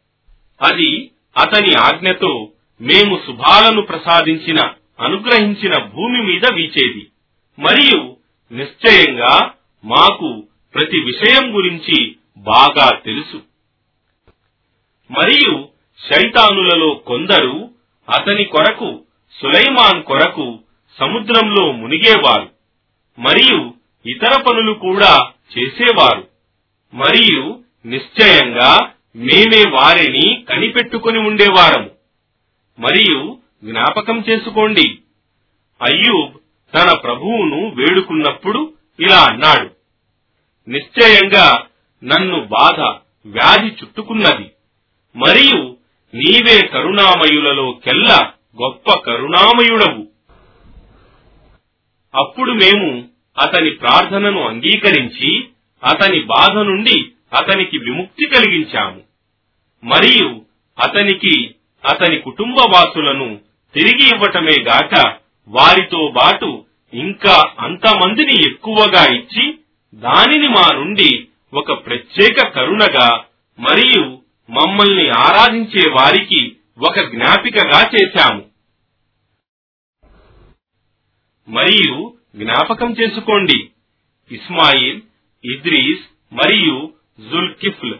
[0.62, 2.48] అది అతని ఆజ్ఞతో
[2.80, 4.60] మేము శుభాలను ప్రసాదించిన
[5.00, 7.06] అనుగ్రహించిన భూమి మీద వీచేది.
[7.58, 8.16] మరియు
[8.52, 9.50] నిశ్చయంగా
[9.84, 13.36] మాకు ప్రతి విషయం గురించి బాగా తెలుసు.
[15.10, 15.68] మరియు
[16.12, 17.70] శైతానులలో కొందరు
[18.08, 19.02] అతని కొరకు
[19.40, 20.58] సులైమాన్ కొరకు
[20.98, 22.50] సముద్రంలో మునిగేవారు.
[23.18, 23.74] మరియు
[24.06, 26.28] ఇతర పనులు కూడా చేసేవారు.
[26.94, 31.90] మరియు నిశ్చయంగా మేమే వారిని కనిపెట్టుకుని ఉండేవారము.
[32.78, 34.98] మరియు జ్ఞాపకం చేసుకోండి
[35.82, 36.36] అయ్యూబ్
[36.74, 39.70] తన ప్రభువును వేడుకున్నప్పుడు ఇలా అన్నాడు
[40.70, 41.66] నిశ్చయంగా
[42.04, 42.80] నన్ను బాధ
[43.28, 44.50] వ్యాధి చుట్టుకున్నది.
[45.16, 45.76] మరియు
[46.14, 48.30] నీవే కరుణామయులలో కెల్ల
[48.62, 50.08] గొప్ప కరుణామయుడవు.
[52.14, 55.48] అప్పుడు మేము అతని ప్రార్థనను అంగీకరించి
[55.84, 59.02] అతని బాధ నుండి అతనికి విముక్తి కలిగించాము.
[59.84, 60.42] మరియు
[60.78, 61.54] అతనికి
[61.90, 63.40] అతని కుటుంబ వాసులను
[63.74, 65.16] తిరిగి ఇవ్వటమే గాక
[65.48, 66.64] వారితో బాటు
[66.94, 69.58] ఇంకా అంతమందిని ఎక్కువగా ఇచ్చి
[69.94, 73.24] దానిని మా నుండి ఒక ప్రత్యేక కరుణగా
[73.60, 74.18] మరియు
[74.50, 76.56] మమ్మల్ని ఆరాధించే వారికి
[76.88, 78.44] ఒక జ్ఞాపికగా చేశాము.
[81.48, 83.70] మరియు జ్ఞాపకం చేసుకోండి.
[84.30, 85.02] ఇస్మాయిల్
[85.44, 86.91] ఇద్రీస్ మరియు
[87.30, 87.94] జుల్కిఫ్ల్.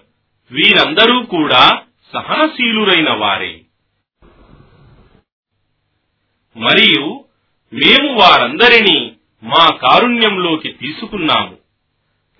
[0.52, 1.82] వీరందరూ కూడా
[2.12, 3.60] సహనశీలురైన వారే.
[6.56, 7.24] మరియు
[7.72, 11.58] మేము వారందరినీ మా కారుణ్యంలోకి తీసుకున్నాము.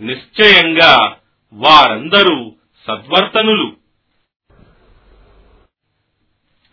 [0.01, 1.17] నిశ్చయంగా
[1.53, 2.53] వారందరూ
[2.87, 3.77] సద్వర్తనులు.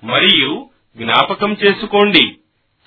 [0.03, 2.31] మరియు జ్ఞాపకం చేసుకోండి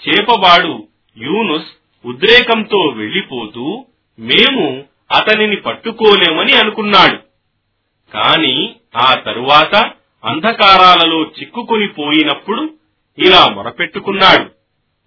[0.09, 1.67] చేపవాడు యూనుస్
[2.07, 3.87] ఉద్రేకంతో వెళ్ళిపోతూ
[4.19, 7.17] మేము అతనిని పట్టుకోలేమని అనుకున్నాడు.
[8.13, 9.93] కాని ఆ తరువాత
[10.25, 12.75] అంధకారాలలో చిక్కుకొని పోయినప్పుడు
[13.19, 14.51] ఇలా మొరపెట్టుకున్నాడు.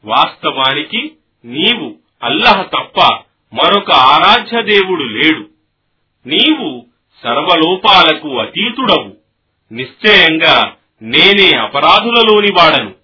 [0.06, 1.12] వాస్తవానికి
[1.46, 3.02] నీవు అల్లహ తప్ప
[3.54, 5.50] మరొక ఆరాధ్య దేవుడు లేడు.
[6.28, 6.86] నీవు
[7.24, 9.18] సర్వలోపాలకు అతీతుడవు.
[9.72, 12.96] నిశ్చయంగా నేనే అపరాధులలోని వాడను.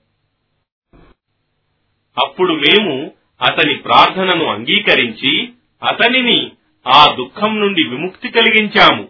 [2.17, 3.11] అప్పుడు మేము
[3.41, 5.49] అతని ప్రార్థనను అంగీకరించి
[5.87, 6.51] అతనిని
[6.87, 9.07] ఆ దుఃఖం నుండి విముక్తి కలిగించాము.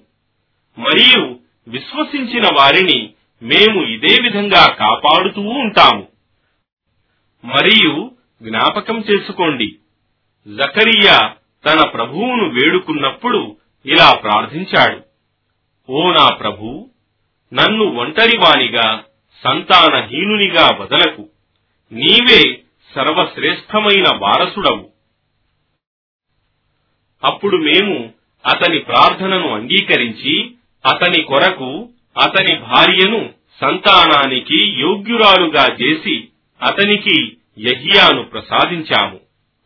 [0.79, 6.07] మరియు విశ్వసించిన వారిని మేము ఇదే విధంగా కాపాడుతూ ఉంటాము.
[7.45, 8.11] మరియు
[8.43, 9.75] జ్ఞాపకం చేసుకోండి.
[10.55, 11.33] జకరియా
[11.65, 15.01] తన ప్రభువును వేడుకున్నప్పుడు ఇలా ప్రార్థించాడు.
[15.89, 16.89] ఓ నా ప్రభు
[17.53, 19.03] నన్ను ఒంటరివానిగా
[19.43, 21.29] సంతానహీనునిగా వదలకు.
[21.91, 22.61] నీవే
[22.95, 24.90] సర్వశ్రేష్టమైన వారసుడవు.
[27.23, 28.13] అప్పుడు మేము
[28.45, 30.51] అతని ప్రార్థనను అంగీకరించి
[30.85, 31.89] అతని కొరకు
[32.23, 33.29] అతని భార్యను
[33.61, 36.27] సంతానానికి యోగ్యురాలుగా చేసి
[36.61, 39.19] అతనికి యహియాను ప్రసాదించాము.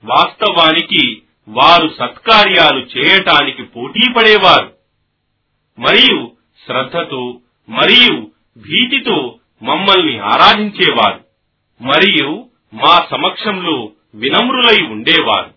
[0.04, 4.74] వాస్తవానికి వారు సత్కార్యాలు చేయటానికి పోటీ పడేవారు
[5.80, 6.32] మరియు
[6.66, 7.40] శ్రద్ధతో
[7.70, 11.26] మరియు భీతితో మమ్మల్ని ఆరాధించేవారు.
[11.82, 15.55] మరియు మా సమక్షంలో వినమ్రులై ఉండేవారు.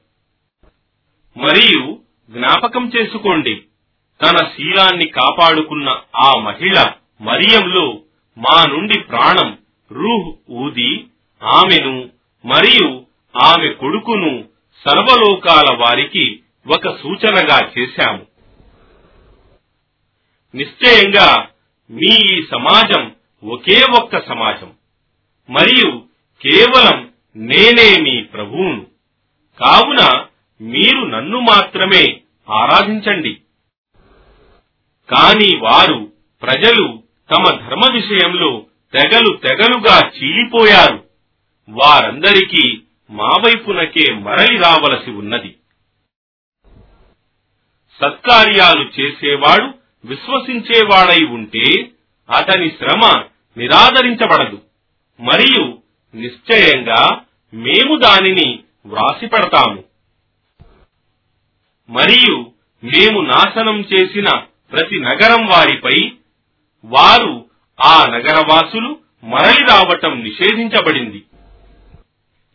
[1.39, 1.99] మరియు
[2.31, 3.63] జ్ఞాపకం చేసుకోండి.
[4.23, 6.85] తన శీలాన్ని కాపాడుకున్న ఆ మహిళ
[7.21, 7.99] మరియంలో
[8.39, 9.59] మా నుండి ప్రాణం
[9.93, 11.07] రూహ్ ఊది
[11.43, 12.11] ఆమెను
[12.45, 14.45] మరియు ఆమె కొడుకును
[14.89, 18.27] సర్వలోకాల వారికి ఒక సూచనగా చేశాము.
[20.55, 21.49] నిశ్చయంగా
[21.91, 24.73] మీ ఈ సమాజం ఒకే ఒక్క సమాజం.
[25.51, 26.03] మరియు
[26.43, 28.87] కేవలం నేనే మీ ప్రభువును.
[29.61, 30.25] కావున
[30.61, 33.35] మీరు నన్ను మాత్రమే ఆరాధించండి.
[35.11, 37.03] కాని వారు ప్రజలు
[37.37, 41.05] తమ ధర్మ విషయంలో తెగలు తెగలుగా చీలిపోయారు.
[41.69, 45.55] వారందరికీ మా వైపునకే మరలి రావలసి ఉన్నది.
[48.01, 51.91] సత్కార్యాలు చేసేవాడు విశ్వసించేవాడై ఉంటే
[52.37, 53.25] అతని శ్రమ
[53.57, 54.63] నిరాదరించబడదు.
[55.21, 55.79] మరియు
[56.15, 57.21] నిశ్చయంగా
[57.55, 59.88] మేము దానిని వ్రాసిపెడతాము.
[61.91, 62.53] మరియు
[62.85, 64.27] మేము నాశనం చేసిన
[64.73, 66.13] ప్రతి నగరం వారిపై
[66.85, 67.47] వారు
[67.85, 71.25] ఆ నగరవాసులు మరలి రావటం నిషేధించబడింది.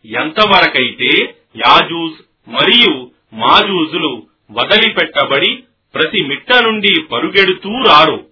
[0.04, 2.14] ఎంతవరకైతే యాజూజ్
[2.48, 8.26] మరియు మాజూజులు వదిలిపెట్టబడి ప్రతి మిట్ట నుండి పరుగెడుతూ రారు.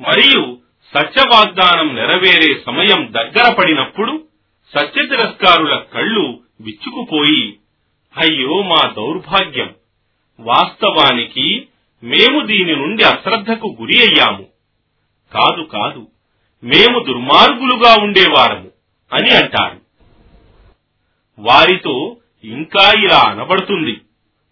[0.00, 0.58] మరియు
[0.94, 4.26] సత్య వాగ్దానం నెరవేరే సమయం దగ్గర పడినప్పుడు
[4.74, 7.58] సత్య తిరస్కారుల కళ్ళు విచ్చుకుపోయి
[8.16, 9.74] అయ్యో మా దౌర్భాగ్యం.
[10.40, 11.68] వాస్తవానికి
[12.02, 14.46] మేము దీని నుండి అశ్రద్ధకు గురి అయ్యాము.
[15.32, 16.06] కాదు కాదు
[16.64, 18.70] మేము దుర్మార్గులుగా ఉండేవారము
[19.12, 19.80] అని అంటారు.
[21.38, 24.00] వారితో ఇంకా ఇలా అనబడుతుంది.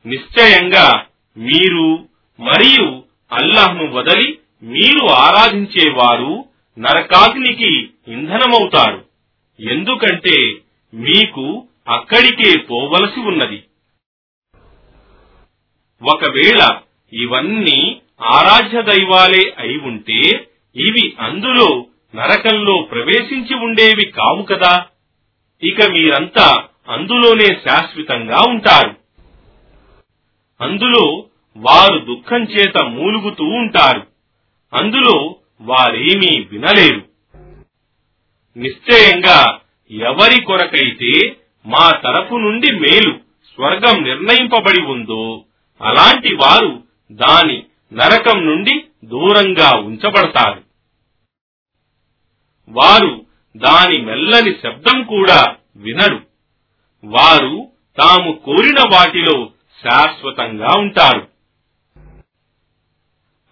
[0.07, 2.09] నిశ్చయంగా మీరు
[2.40, 6.45] మరియు అల్లాహ్ను వదలి మీరు ఆరాధించేవారు
[6.79, 9.05] నరకాగ్నికి ఇంధనమవుతారు.
[9.61, 10.55] ఎందుకంటే
[10.95, 13.62] మీకు అక్కడికే పోవలసి ఉన్నది.
[16.03, 16.81] ఒకవేళ
[17.12, 20.20] ఇవన్నీ ఆరాధ్య దైవాలే అయి ఉంటే
[20.77, 24.87] ఇవి అందులో నరకంలో ప్రవేశించి ఉండేవి కావు కదా.
[25.62, 28.96] ఇక మీరంతా అందులోనే శాశ్వతంగా ఉంటారు.
[30.61, 31.25] అందులో
[31.57, 34.07] వారు దుఃఖం చేత మూలుగుతూ ఉంటారు.
[34.75, 37.05] అందులో వారేమీ వినలేరు.
[38.59, 43.20] నిశ్చయంగా ఎవరి కొరకైతే మా తరపు నుండి మేలు
[43.55, 45.44] స్వర్గం నిర్ణయింపబడి ఉందో
[45.81, 50.62] అలాంటి వారు దాని నరకం నుండి దూరంగా ఉంచబడతారు.
[52.68, 53.26] వారు
[53.57, 56.26] దాని మెల్లని శబ్దం కూడా వినరు
[57.05, 59.50] వారు తాము కోరిన వాటిలో
[59.85, 61.29] శాశ్వతంగా ఉంటారు.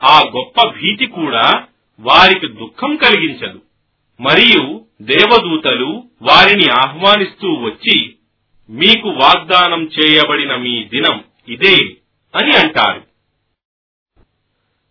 [0.04, 1.64] ఆ గొప్ప భీతి కూడా
[2.00, 3.62] వారికి దుఃఖం కలిగించదు.
[4.20, 8.14] మరియు దేవదూతలు వారిని ఆహ్వానిస్తూ వచ్చి
[8.70, 11.76] మీకు వాగ్దానం చేయబడిన మీ దినం ఇదే
[12.34, 13.06] అని అంటారు.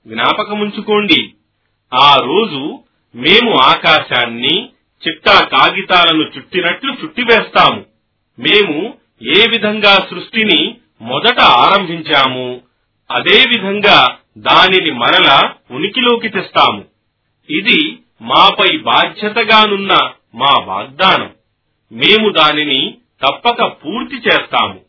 [0.08, 1.34] జ్ఞాపకముంచుకోండి
[1.94, 2.84] ఆ రోజు
[3.16, 4.70] మేము ఆకాశాన్ని
[5.08, 7.86] చిట్టా కాగితాలను చుట్టినట్లు చుట్టివేస్తాము.
[8.40, 12.62] మేము ఏ విధంగా సృష్టిని మొదట ఆరంభించాము
[13.12, 16.86] అదే విధంగా దానిని మరల ఉనికిలోకి తెస్తాము.
[17.50, 21.36] ఇది మాపై బాధ్యతగానున్న మా వాగ్దానం.
[21.92, 24.82] మేము దానిని తప్పక పూర్తి చేస్తాము.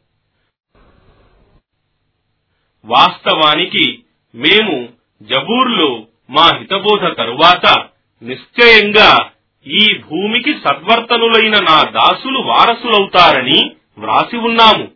[2.84, 4.88] వాస్తవానికి మేము
[5.22, 7.88] జబూర్లో మా హితబోధ తరువాత
[8.22, 9.30] నిశ్చయంగా
[9.66, 14.88] ఈ భూమికి సద్వర్తనులైన నా దాసులు వారసులవుతారని వ్రాసి ఉన్నాము.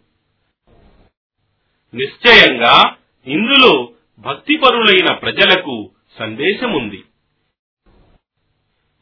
[1.94, 2.94] నిశ్చయంగా
[3.26, 7.04] ఇందులో భక్తిపరులైన ప్రజలకు సందేశముంది.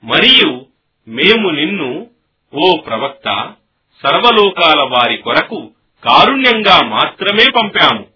[0.07, 0.67] మరియు
[1.09, 2.11] మేము నిన్ను
[2.55, 3.55] ఓ ప్రవక్త
[4.03, 5.73] సర్వలోకాల వారి కొరకు
[6.05, 8.07] కారుణ్యంగా మాత్రమే పంపాము.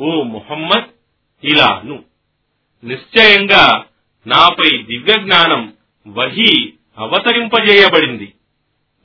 [0.00, 0.90] ఓ ముహమ్మద్
[1.44, 2.04] ఇలాను
[2.84, 3.84] నిశ్చయంగా
[4.26, 5.74] నాపై దివ్య జ్ఞానం
[6.08, 8.34] వహి అవతరింపజేయబడింది.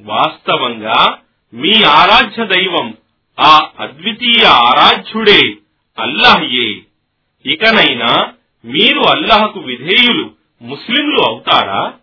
[0.01, 1.17] వాస్తవంగా
[1.53, 2.97] మీ ఆరాధ్య దైవం
[3.39, 5.41] ఆ అద్వితీయ ఆరాధ్యుడే
[5.97, 6.81] అల్లాహ్యే.
[7.45, 8.33] ఇకనైనా
[8.65, 11.93] మీరు అల్లాహకు విధేయులు ముస్లింలు అవుతారా?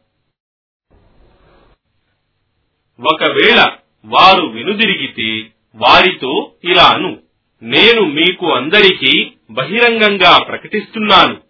[3.01, 7.21] ఒకవేళ వారు వెనుదిరిగితే వారితో ఇలాను
[7.63, 11.43] నేను మీకు అందరికీ బహిరంగంగా ప్రకటిస్తున్నాను.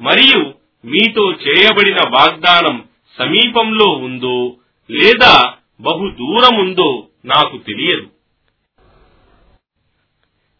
[0.00, 4.56] మరియు మీతో చేయబడిన వాగ్దానం సమీపంలో ఉందో
[4.90, 8.10] లేదా బహు దూరం ఉందో నాకు తెలియదు.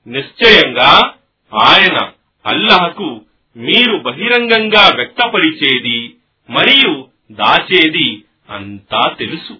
[0.06, 1.14] నిశ్చయంగా
[1.62, 2.12] ఆయన
[2.46, 3.20] అల్లహకు
[3.56, 6.16] మీరు బహిరంగంగా వ్యక్తపరిచేది
[6.50, 9.52] మరియు దాచేది అంతా తెలుసు.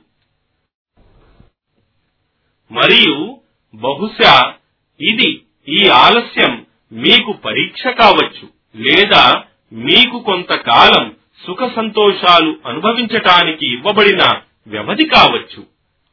[2.72, 3.40] మరియు
[3.74, 4.55] బహుశా
[5.00, 15.66] ఇది ఈ ఆలస్యం మీకు పరీక్ష కావచ్చు లేదా మీకు కొంతకాలం సుఖ సంతోషాలు అనుభవించటానికి ఇవ్వబడిన వ్యవధి కావచ్చు.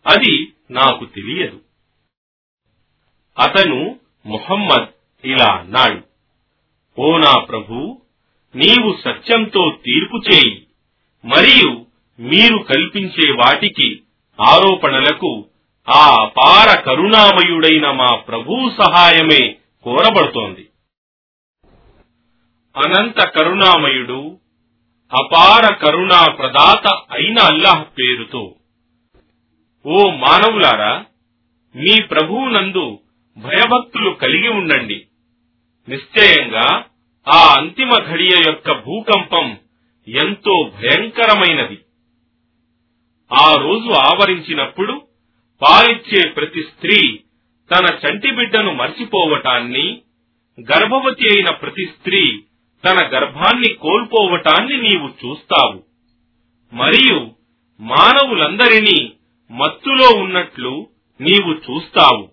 [0.08, 1.62] అది నాకు తెలియదు.
[3.40, 4.88] అతను మొహమ్మద్
[5.28, 6.07] ఇలా అన్నాడు.
[7.00, 8.02] ఓ నా ప్రభు?
[8.56, 10.68] నీవు సత్యంతో తీర్పు చేయి.
[11.26, 11.86] మరియు
[12.20, 14.02] మీరు కల్పించే వాటికి
[14.42, 15.46] ఆరోపణలకు
[15.90, 20.68] ఆ అపార కరుణామయుడైన మా ప్రభు సహాయమే కోరబడుతోంది.
[22.78, 24.40] అనంత కరుణామయుడు
[25.14, 28.56] అపార కరుణా ప్రదాత అయిన అల్లాహ్ పేరుతో
[29.86, 31.06] ఓ మానవులారా
[31.76, 33.00] మీ ప్రభువునందు
[33.38, 35.07] భయభక్తులు కలిగి ఉండండి.
[35.90, 36.86] నిశ్చయంగా
[37.28, 39.58] ఆ అంతిమ ఘడియ యొక్క భూకంపం
[40.08, 41.78] ఎంతో భయంకరమైనది.
[43.32, 45.02] ఆ రోజు ఆవరించినప్పుడు
[45.62, 47.20] పాలిచ్చే ప్రతి స్త్రీ
[47.72, 50.02] తన చంటి బిడ్డను మర్చిపోవటాన్ని
[50.62, 52.44] గర్భవతి అయిన ప్రతి స్త్రీ
[52.86, 55.84] తన గర్భాన్ని కోల్పోవటాన్ని నీవు చూస్తావు.
[56.74, 57.32] మరియు
[57.80, 59.14] మానవులందరినీ
[59.52, 60.88] మత్తులో ఉన్నట్లు
[61.22, 62.30] నీవు చూస్తావు.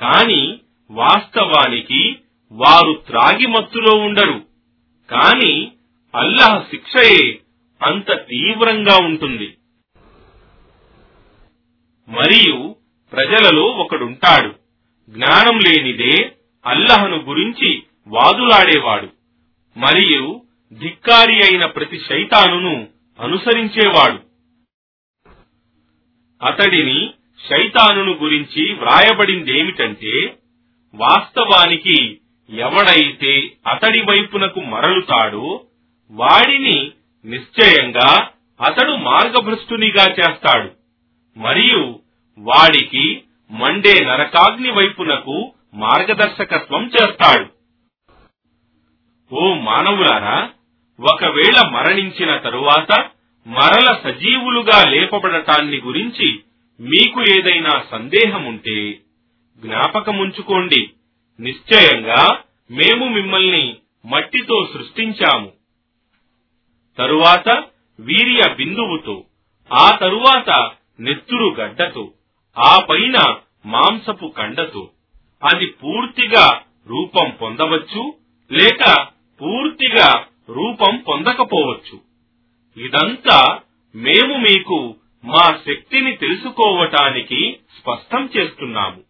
[0.00, 0.58] కాని
[0.90, 2.16] వాస్తవానికి
[2.52, 4.42] వారు త్రాగి మత్తులో ఉండరు.
[5.10, 5.72] కాని
[6.14, 7.38] అల్లాహ్ శిక్షయే
[7.82, 9.56] అంత తీవ్రంగా ఉంటుంది.
[12.08, 12.76] మరియు
[13.12, 14.54] ప్రజలలో ఒకడుంటాడు.
[15.10, 16.36] జ్ఞానం లేనిదే
[16.66, 19.08] అల్లహను గురించి వాదులాడేవాడు.
[19.78, 22.88] మరియు ధిక్కారి అయిన ప్రతి శైతానును
[23.20, 24.18] అనుసరించేవాడు.
[26.44, 27.10] అతడిని
[27.48, 30.36] శైతానును గురించి వ్రాయబడిందేమిటంటే
[30.94, 32.18] వాస్తవానికి
[32.52, 35.64] ఎవడైతే అతడి వైపునకు మరలుతాడో
[36.10, 36.90] వాడిని
[37.24, 38.28] నిశ్చయంగా
[38.60, 40.70] అతడు మార్గభ్రష్టునిగా చేస్తాడు.
[41.38, 42.00] మరియు
[42.38, 47.46] వాడికి మండే నరకాగ్ని వైపునకు మార్గదర్శకత్వం చేస్తాడు.
[49.34, 50.50] ఓ మానవులారా
[51.00, 53.08] ఒకవేళ మరణించిన తరువాత
[53.46, 56.40] మరల సజీవులుగా లేపబడటాన్ని గురించి
[56.80, 58.92] మీకు ఏదైనా సందేహముంటే
[59.60, 60.90] జ్ఞాపకముంచుకోండి.
[61.40, 65.52] నిశ్చయంగా మేము మిమ్మల్ని మట్టితో సృష్టించాము.
[66.98, 67.64] తరువాత
[68.00, 69.24] వీర్య బిందువుతో
[69.72, 72.10] ఆ తరువాత నెత్తురు గడ్డతో
[72.58, 74.90] ఆ పైన మాంసపు కండతో.
[75.44, 78.14] అది పూర్తిగా రూపం పొందవచ్చు
[78.52, 79.06] లేక
[79.42, 82.00] పూర్తిగా రూపం పొందకపోవచ్చు.
[82.84, 83.58] ఇదంతా
[83.94, 89.02] మేము మీకు మా శక్తిని తెలుసుకోవటానికి స్పష్టం చేస్తున్నాము.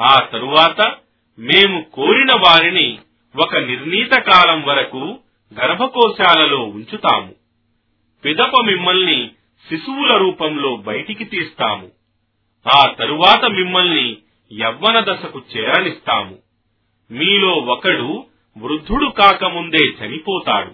[0.00, 0.96] ఆ తరువాత
[1.42, 2.98] మేము కోరిన వారిని
[3.36, 5.18] ఒక నిర్ణీత కాలం వరకు
[5.60, 7.34] గర్భకోశాలలో ఉంచుతాము.
[8.24, 9.30] పిదప మిమ్మల్ని
[9.68, 11.90] శిశువుల రూపంలో బయటికి తీస్తాము.
[12.74, 14.16] ఆ తరువాత మిమ్మల్ని
[14.60, 16.38] యవ్వన దశకు చేరనిస్తాము.
[17.10, 18.24] మీలో ఒకడు
[18.58, 20.72] వృద్ధుడు కాకముందే చనిపోతాడు.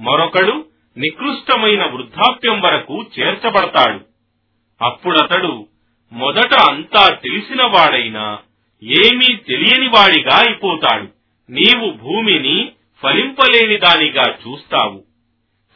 [0.00, 0.64] మరొకడు
[0.96, 4.00] నికృష్టమైన వృద్ధాప్యం వరకు చేర్చబడతాడు.
[4.84, 5.66] అప్పుడతడు
[6.12, 8.38] మొదట అంతా తెలిసినవాడైనా
[8.82, 11.08] ఏమీ తెలియని వాడిగా అయిపోతాడు.
[11.50, 15.04] నీవు భూమిని ఫలింపలేని దానిగా చూస్తావు.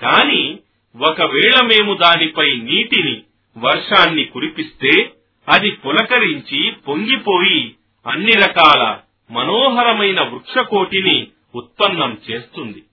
[0.00, 0.58] కాని
[0.96, 3.22] ఒకవేళ మేము దానిపై నీటిని
[3.56, 5.12] వర్షాన్ని కురిపిస్తే
[5.48, 7.74] అది పులకరించి పొంగిపోయి
[8.06, 8.98] అన్ని రకాల
[9.30, 12.84] మనోహరమైన వృక్షకోటిని ఉత్పన్నం చేస్తుంది.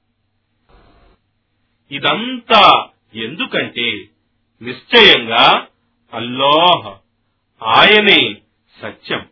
[1.91, 4.03] ఇదంతా ఎందుకంటే
[4.61, 5.67] నిశ్చయంగా
[6.13, 6.93] అల్లాహ్
[7.63, 8.35] ఆయనే
[8.81, 9.30] సత్యం.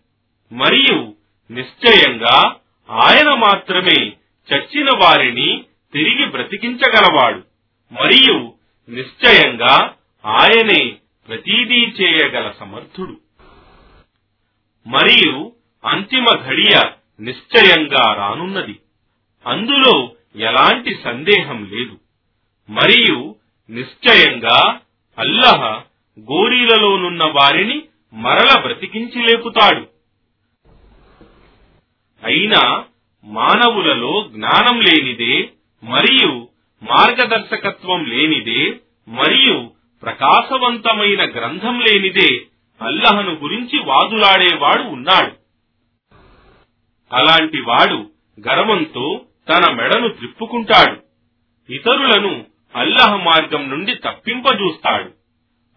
[0.52, 1.14] మరియు
[1.52, 2.56] నిశ్చయంగా
[2.90, 4.12] ఆయన మాత్రమే
[4.54, 7.44] చచ్చిన వారిని తిరిగి బ్రతికించగలవాడు.
[7.92, 8.54] మరియు
[8.90, 9.94] నిశ్చయంగా
[10.26, 10.96] ఆయనే
[11.28, 13.18] ప్రతీదీ చేయగల సమర్థుడు.
[14.88, 15.52] మరియు
[15.86, 16.82] అంతిమ ఘడియ
[17.20, 18.80] నిశ్చయంగా రానున్నది.
[19.48, 22.00] అందులో ఎలాంటి సందేహం లేదు.
[22.70, 23.36] మరియు
[23.70, 24.80] నిశ్చయంగా
[25.18, 25.82] అల్లహ
[26.20, 27.82] గోరీలలోనున్న వారిని
[28.14, 29.99] మరల బ్రతికించి లేపుతాడు.
[32.24, 32.84] అయినా
[33.24, 35.50] మానవులలో జ్ఞానం లేనిదే
[35.84, 36.48] మరియు
[36.84, 39.72] మార్గదర్శకత్వం లేనిదే మరియు
[40.04, 42.42] ప్రకాశవంతమైన గ్రంథం లేనిదే
[42.82, 45.32] అల్లహను గురించి వాదులాడేవాడు ఉన్నాడు.
[47.16, 48.10] అలాంటి వాడు
[48.48, 50.98] గర్వంతో తన మెడను త్రిప్పుకుంటాడు.
[51.74, 52.46] ఇతరులను
[52.76, 55.12] అల్లహ మార్గం నుండి తప్పింపజూస్తాడు.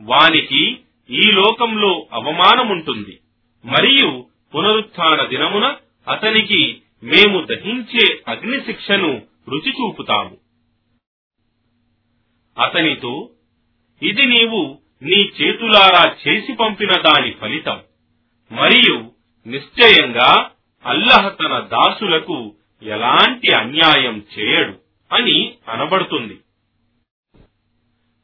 [0.00, 0.78] వానికి
[1.10, 3.18] ఈ లోకంలో అవమానముంటుంది.
[3.64, 5.76] మరియు పునరుత్న దినమున
[6.08, 10.36] అతనికి మేము దహించే అగ్ని శిక్షను రుచి చూపుతాము.
[12.58, 13.30] అతనితో
[14.02, 17.82] ఇది నీవు నీ చేతులారా చేసి పంపిన దాని ఫలితం.
[18.52, 19.10] మరియు
[19.46, 20.50] నిశ్చయంగా
[20.84, 24.78] అల్లహ తన దాసులకు ఎలాంటి అన్యాయం చేయడు
[25.14, 26.40] అని అనబడుతుంది.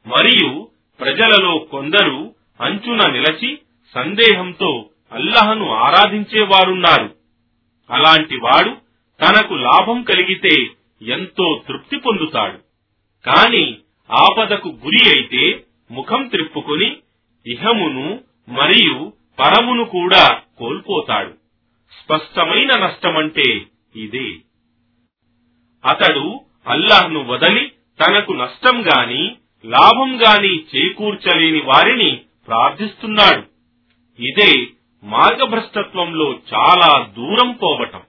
[0.07, 0.71] మరియు
[1.01, 3.59] ప్రజలలో కొందరు అంచున నిలచి
[3.95, 7.18] సందేహంతో అల్లహను ఆరాధించేవారున్నారు.
[7.91, 8.71] అలాంటి వాడు
[9.21, 10.71] తనకు లాభం కలిగితే
[11.03, 12.59] ఎంతో తృప్తి పొందుతాడు.
[13.25, 13.79] కాని
[14.11, 16.97] ఆపదకు గురి అయితే ముఖం త్రిప్పుకొని
[17.47, 21.35] ఇహమును మరియు పరమును కూడా కోల్పోతాడు.
[22.05, 23.67] స్పష్టమైన నష్టమంటే
[23.97, 24.37] ఇదే.
[25.85, 33.43] అతడు అల్లాహ్ను వదలి తనకు నష్టం గాని లాభం గాని చేకూర్చలేని వారిని ప్రార్థిస్తున్నాడు.
[34.23, 34.67] ఇదే
[35.03, 38.03] మార్గభ్రష్టత్వంలో చాలా దూరం పోవటం.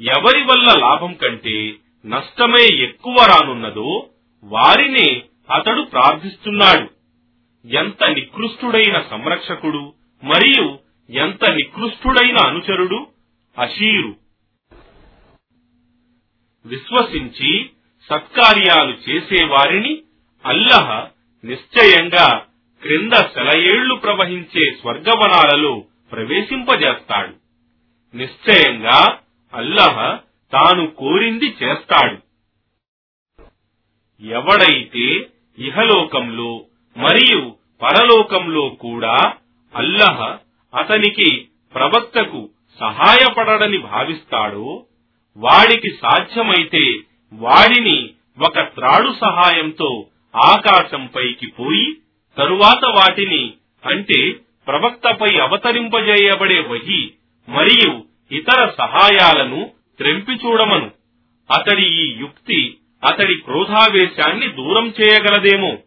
[0.00, 1.74] ఎవరి వల్ల లాభం కంటే
[2.06, 4.10] నష్టమే ఎక్కువ రానున్నదో
[4.44, 6.90] వారినే అతడు ప్రార్థిస్తున్నాడు.
[7.66, 9.92] ఎంత నికృష్టుడైన సంరక్షకుడు
[10.24, 10.78] మరియు
[11.10, 13.06] ఎంత నికృష్టుడైన అనుచరుడు
[13.58, 14.16] అషీరు
[16.66, 17.70] విశ్వసించి
[18.10, 20.02] సత్కార్యాలు చేసేవారిని
[20.44, 21.08] అల్లహ
[21.44, 22.46] నిశ్చయంగా
[22.84, 27.34] క్రింద సెలయేళ్ళు ప్రవహించే స్వర్గవనాలలో ప్రవేశింపజేస్తాడు.
[28.14, 29.18] నిశ్చయంగా
[29.54, 29.96] అల్లహ
[30.52, 32.16] తాను కోరింది చేస్తాడు.
[34.22, 35.06] ఎవడైతే
[35.58, 36.64] ఇహలోకంలో
[36.96, 39.16] మరియు పరలోకంలో కూడా
[39.74, 40.38] అల్లహ
[40.74, 42.48] అతనికి ప్రవక్తకు
[42.80, 44.86] సహాయపడడని భావిస్తాడో
[45.36, 46.84] వాడికి సాధ్యమైతే
[47.32, 47.98] వాడిని
[48.40, 51.88] ఒక త్రాడు సహాయంతో ఆకాశంపైకి పోయి
[52.38, 53.54] తరువాత వాటిని
[53.86, 54.32] అంటే
[54.66, 57.10] ప్రవక్తపై అవతరింపజేయబడే వహి
[57.48, 60.90] మరియు ఇతర సహాయాలను త్రెంపి చూడమను.
[61.50, 65.78] అతడి ఈ యుక్తి అతడి క్రోధావేశాన్ని దూరం చేయగలదేమో.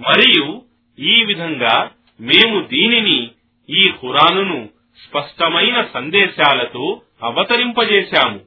[0.00, 0.62] మరియు
[0.98, 1.90] ఈ విధంగా
[2.20, 3.30] మేము దీనిని
[3.70, 4.68] ఈ ఖురానును
[5.08, 8.40] స్పష్టమైన సందేశాలతో అవతరింపజేశాము.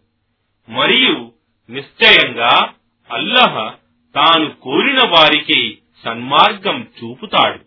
[0.70, 1.32] మరియు
[1.70, 2.74] నిశ్చయంగా
[3.12, 3.74] అల్లహ
[4.16, 7.60] తాను కోరిన వారికి సన్మార్గం చూపుతాడు.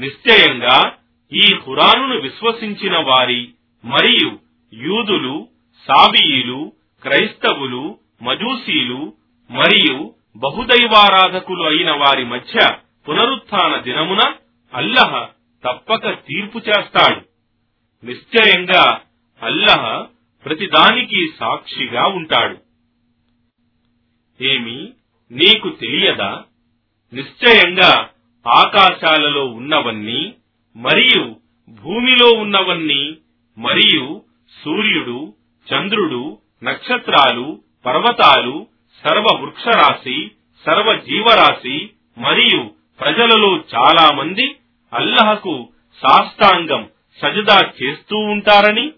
[0.00, 0.96] నిశ్చయంగా
[1.32, 3.54] ఈ ఖురానును విశ్వసించిన వారి
[3.84, 4.38] మరియు
[4.74, 5.48] యూదులు
[5.86, 9.12] సాబియీలు క్రైస్తవులు మజూసీలు
[9.50, 12.76] మరియు బహుదైవారాధకులు అయిన వారి మధ్య
[13.08, 14.34] పునరుత్థాన దినమున
[14.74, 15.28] అల్లహ
[15.64, 17.20] తప్పక తీర్పు చేస్తాడు.
[18.06, 19.00] నిశ్చయంగా
[19.42, 20.06] అల్లహ
[20.44, 22.58] ప్రతిదానికి సాక్షిగా ఉంటాడు.
[24.44, 24.92] ఏమి
[25.30, 26.44] నీకు తెలియదా?
[27.12, 28.10] నిశ్చయంగా
[28.46, 30.34] ఆకాశాలలో ఉన్నవన్నీ
[30.76, 31.36] మరియు
[31.68, 33.16] భూమిలో ఉన్నవన్నీ
[33.58, 34.22] మరియు
[34.64, 35.34] సూర్యుడు
[35.66, 38.66] చంద్రుడు నక్షత్రాలు పర్వతాలు
[39.04, 40.30] సర్వ వృక్షరాశి
[40.66, 44.56] సర్వ జీవరాశి మరియు ప్రజలలో చాలా మంది
[44.92, 45.68] అల్లహకు
[46.02, 46.88] సాష్టాంగం
[47.22, 48.92] సజదా చేస్తూ ఉంటారని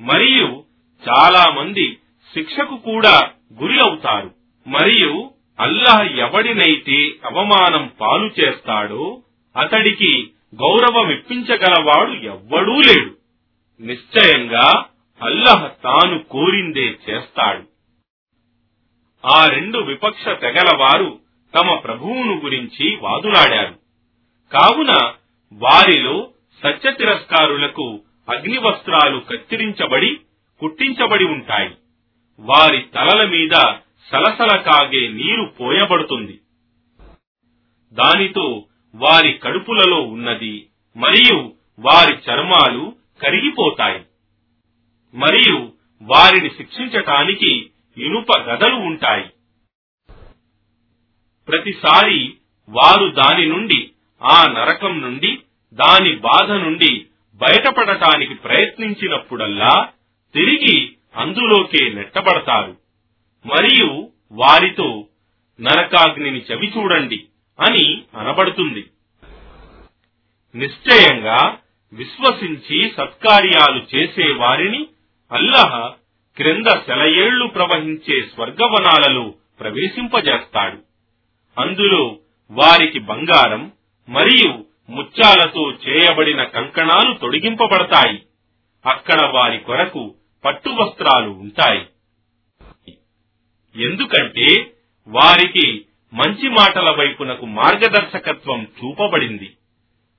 [0.00, 0.64] మరియు
[1.08, 1.98] చాలా మంది
[2.34, 3.30] శిక్షకు కూడా
[3.62, 4.30] గురి అవుతారు.
[4.66, 9.22] మరియు అల్లాహ్ ఎవడినైతే అవమానం పాలు చేస్తాడో
[9.56, 13.16] అతడికి గౌరవమిప్పించగలవాడు ఎవ్వడూ లేడు.
[13.80, 14.84] నిశ్చయంగా
[15.22, 17.62] అల్లహ్ తాను కోరిందే చేస్తాడు.
[19.26, 21.20] ఆ రెండు విపక్ష తెగలవారు
[21.54, 23.74] తమ ప్రభువును గురించి వాదులాడారు.
[24.52, 25.12] కావున
[25.52, 26.30] వారిలో
[26.62, 30.20] సత్య తిరస్కారులకు అగ్నివస్త్రాలు కత్తిరించబడి
[30.60, 31.70] కుట్టించబడి ఉంటాయి.
[32.40, 33.72] వారి తలల మీద
[34.12, 36.40] సలసల కాగే నీరు పోయబడుతుంది.
[37.92, 44.04] దానితో వారి కడుపులలో ఉన్నది మరియు వారి చర్మాలు కరిగిపోతాయి.
[45.14, 49.28] మరియు వారిని శిక్షించటానికి ఇనుప గదలు ఉంటాయి.
[51.48, 52.34] ప్రతిసారి
[52.68, 53.90] వారు దాని నుండి
[54.22, 55.38] ఆ నరకం నుండి
[55.72, 59.88] దాని బాధ నుండి బయటపడటానికి ప్రయత్నించినప్పుడల్లా
[60.34, 62.83] తిరిగి అందులోకే నెట్టబడతారు.
[63.46, 65.06] మరియు వారితో
[65.60, 67.24] నరకాగ్నిని చవి చూడండి
[67.60, 68.84] అని అనబడుతుంది.
[70.54, 71.56] నిశ్చయంగా
[71.92, 74.86] విశ్వసించి సత్కార్యాలు చేసే వారిని
[75.32, 75.92] అల్లహ
[76.36, 80.78] క్రింద సెలయేళ్ళు ప్రవహించే స్వర్గవనాలలో ప్రవేశింపజేస్తాడు.
[81.58, 82.18] అందులో
[82.50, 83.72] వారికి బంగారం
[84.08, 88.22] మరియు ముత్యాలతో చేయబడిన కంకణాలు తొడిగింపబడతాయి.
[88.86, 90.14] అక్కడ వారి కొరకు
[90.44, 91.86] పట్టు వస్త్రాలు ఉంటాయి.
[93.76, 94.72] ఎందుకంటే
[95.08, 99.56] వారికి మంచి మాటల వైపునకు మార్గదర్శకత్వం చూపబడింది.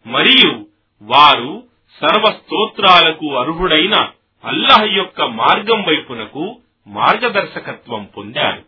[0.06, 0.68] మరియు
[1.01, 1.68] వారు
[2.01, 4.12] సర్వ స్తోత్రాలకు అర్హుడైన
[4.45, 8.66] అల్లాహ్ యొక్క మార్గం వైపునకు మార్గదర్శకత్వం పొందారు.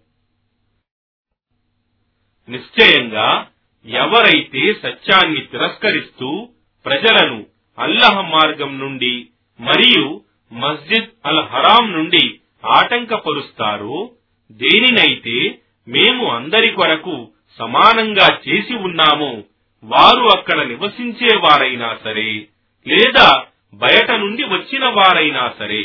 [2.52, 3.48] నిశ్చయంగా
[3.86, 6.48] ఎవరైతే సత్యాన్ని తిరస్కరిస్తూ
[6.86, 7.46] ప్రజలను
[7.80, 9.28] అల్లహ మార్గం నుండి
[9.60, 10.22] మరియు
[10.54, 14.12] మస్జిద్ అల్ హరాం నుండి ఆటంకపరుస్తారో
[14.52, 19.44] దేనినైతే మేము అందరి కొరకు సమానంగా చేసి ఉన్నామో
[19.84, 22.48] వారు అక్కడ నివసించే వారైనా సరే
[22.88, 25.84] లేదా బయట నుండి వచ్చిన వారైనా సరే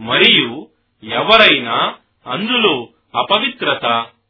[0.00, 0.68] మరియు
[1.02, 1.94] ఎవరైనా
[2.26, 3.86] అందులో అపవిత్రత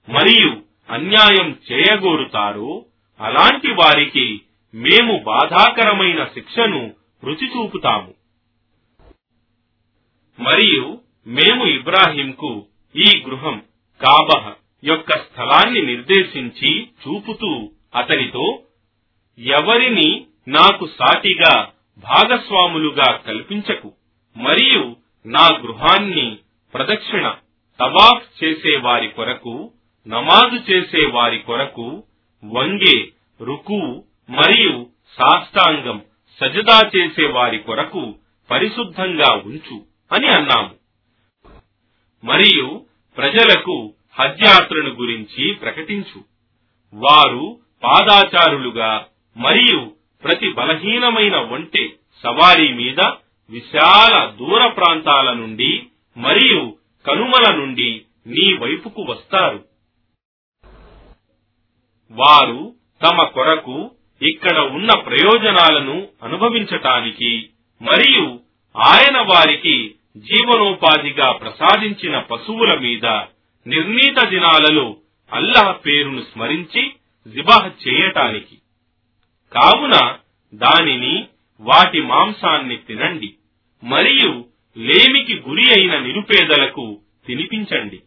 [0.09, 2.85] మరియు అన్యాయం చేయగోరుతారో
[3.21, 4.41] అలాంటి వారికి
[4.75, 8.15] మేము బాధాకరమైన శిక్షను రుచి చూపుతాము.
[10.39, 13.57] మరియు మేము ఇబ్రాహీంకు ఈ గృహం
[14.01, 14.45] కాబహ
[14.85, 16.71] యొక్క స్థలాన్ని నిర్దేశించి
[17.03, 17.51] చూపుతూ
[17.95, 18.47] అతనితో
[19.39, 20.09] ఎవరిని
[20.49, 21.53] నాకు సాటిగా
[22.05, 23.91] భాగస్వాములుగా కల్పించకు
[24.37, 24.83] మరియు
[25.25, 26.27] నా గృహాన్ని
[26.75, 27.27] ప్రదక్షిణ
[27.81, 29.55] తవాఫ్ చేసే వారి కొరకు
[30.07, 32.05] నమాజు చేసే వారి కొరకు
[32.45, 32.97] వంగే
[33.41, 33.81] రుకు
[34.29, 34.75] మరియు
[35.19, 35.99] సాష్టాంగం
[36.41, 38.03] సజదా చేసే వారి కొరకు
[38.51, 39.77] పరిశుద్ధంగా ఉంచు
[40.11, 40.75] అని అన్నాము.
[42.25, 46.19] మరియు ప్రజలకు హజ్ యాత్రను గురించి ప్రకటించు.
[46.95, 49.07] వారు పాదాచారులుగా
[49.37, 51.89] మరియు ప్రతి బలహీనమైన ఒంటె
[52.23, 53.01] సవారీ మీద
[53.51, 55.83] విశాల దూర ప్రాంతాల నుండి
[56.17, 59.65] మరియు కనుమల నుండి నీ వైపుకు వస్తారు.
[62.11, 63.91] వారు తమ కొరకు
[64.23, 67.49] ఇక్కడ ఉన్న ప్రయోజనాలను అనుభవించటానికి
[67.83, 68.41] మరియు
[68.77, 73.07] ఆయన వారికి జీవనోపాధిగా ప్రసాదించిన పశువుల మీద
[73.67, 74.97] నిర్ణీత దినాలలో
[75.33, 76.83] అల్లాహ్ పేరును స్మరించి
[77.29, 78.57] జిబాహ్ చేయటానికి.
[79.53, 80.19] కావున
[80.55, 81.27] దానిని
[81.61, 83.35] వాటి మాంసాన్ని తినండి
[83.85, 84.45] మరియు
[84.79, 88.03] లేమికి గురి అయిన నిరుపేదలకు తినిపించండి.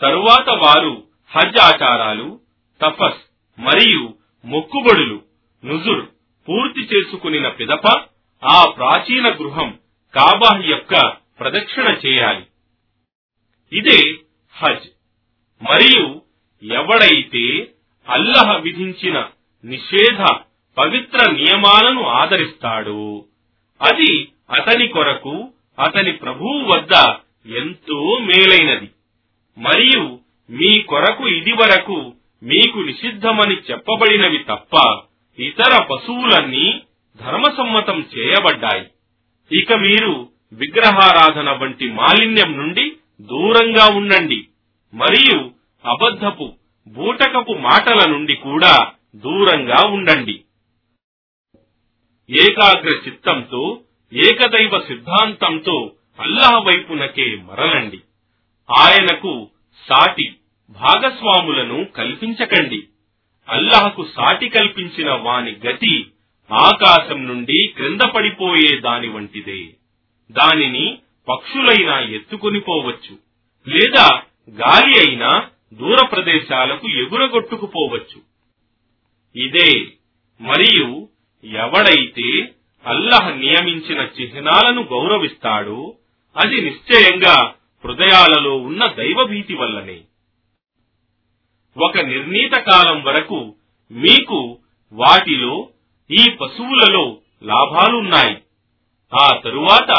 [0.00, 2.40] తరువాత వారు హజ్ ఆచారాలు
[2.80, 3.20] తపస్
[3.60, 5.22] మరియు మొక్కుబడులు
[5.64, 6.06] నుజుర్
[6.48, 7.88] పూర్తి చేసుకునిన పిదప
[8.42, 9.78] ఆ ప్రాచీన గృహం
[10.14, 11.08] కాబా యొక్క
[11.40, 12.46] ప్రదక్షిణ చేయాలి.
[13.72, 14.18] ఇదే
[14.52, 14.88] హజ్.
[15.70, 16.22] మరియు
[16.72, 17.70] ఎవడైతే
[18.08, 19.28] అల్లహ విధించిన
[19.64, 20.22] నిషేధ
[20.78, 23.24] పవిత్ర నియమాలను ఆదరిస్తాడు
[23.82, 26.92] అది అతని కొరకు అతని ప్రభువు వద్ద
[27.56, 28.90] ఎంతో మేలైనది.
[29.58, 30.18] మరియు
[30.50, 35.02] మీ కొరకు ఇదివరకు మీకు నిషిద్ధమని చెప్పబడినవి తప్ప
[35.38, 36.82] ఇతర పశువులన్నీ
[37.16, 38.86] ధర్మసమ్మతం చేయబడ్డాయి.
[39.52, 44.46] ఇక మీరు విగ్రహారాధన వంటి మాలిన్యం నుండి దూరంగా ఉండండి.
[44.94, 45.50] మరియు
[45.84, 46.52] అబద్ధపు
[46.88, 50.40] బూటకపు మాటల నుండి కూడా దూరంగా ఉండండి.
[52.30, 53.80] ఏకాగ్ర చిత్తంతో
[54.12, 58.00] ఏకదైవ సిద్ధాంతంతో అల్లాహ్ వైపునకే మరలండి.
[58.78, 59.48] ఆయనకు
[59.88, 60.34] సాటి
[60.70, 62.86] భాగస్వాములను కల్పించకండి.
[63.48, 66.06] అల్లాహకు సాటి కల్పించిన వాని గతి
[66.52, 69.66] ఆకాశం నుండి క్రింద పడిపోయే దాని వంటిదే.
[70.30, 70.98] దానిని
[71.28, 73.18] పక్షులైనా ఎత్తుకుని పోవచ్చు
[73.68, 78.20] లేదా గాలి అయినా దూర ప్రదేశాలకు ఎగురగొట్టుకుపోవచ్చు.
[79.36, 79.86] ఇదే
[80.40, 81.08] మరియు
[81.44, 82.54] ఎవడైతే
[82.86, 85.94] అల్లహ నియమించిన చిహ్నాలను గౌరవిస్తాడో
[86.36, 90.00] అది నిశ్చయంగా హృదయాలలో ఉన్న దైవభీతి వల్లనే.
[91.76, 93.54] ఒక నిర్ణీత కాలం వరకు
[93.90, 94.58] మీకు
[94.92, 95.68] వాటిలో
[96.10, 98.36] ఈ పశువులలో లాభాలున్నాయి.
[99.14, 99.90] ఆ తరువాత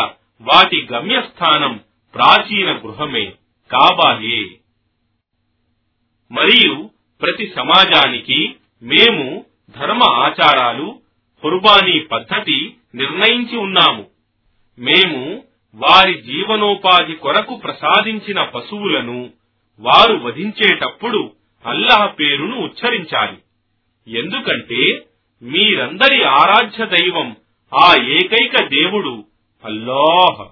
[0.41, 1.79] వాటి గమ్యస్థానం
[2.13, 3.25] ప్రాచీన గృహమే
[3.71, 4.49] కాబాయే
[6.31, 6.89] మరియు
[7.21, 9.45] ప్రతి సమాజానికి మేము
[9.77, 11.01] ధర్మ ఆచారాలు
[11.41, 14.07] కుర్బానీ పద్ధతి నిర్ణయించి ఉన్నాము.
[14.79, 15.43] మేము
[15.75, 19.29] వారి జీవనోపాధి కొరకు ప్రసాదించిన పశువులను
[19.79, 21.33] వారు వధించేటప్పుడు
[21.65, 23.37] అల్లాహ్ పేరును ఉచ్చరించాలి.
[24.17, 25.05] ఎందుకంటే
[25.43, 27.35] మీరందరి ఆరాధ్య దైవం
[27.73, 29.25] ఆ ఏకైక దేవుడు
[29.65, 30.47] అల్లాహ్.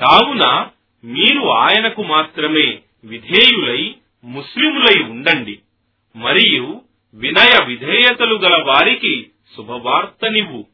[0.00, 0.68] కావున
[1.04, 3.94] మీరు ఆయనకు మాత్రమే విధేయులై
[4.24, 5.58] ముస్లిములై ఉండండి.
[6.16, 6.80] మరియు
[7.14, 10.66] వినయ విధేయతలు గల వారికి శుభవార్తనివ్వు.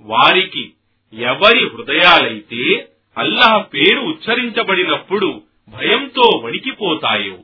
[0.00, 0.72] వారికి
[1.12, 7.38] ఎవరి హృదయాలైతే అల్లాహ్ పేరు ఉచ్చరించబడినప్పుడు భయంతో వణికిపోతాయో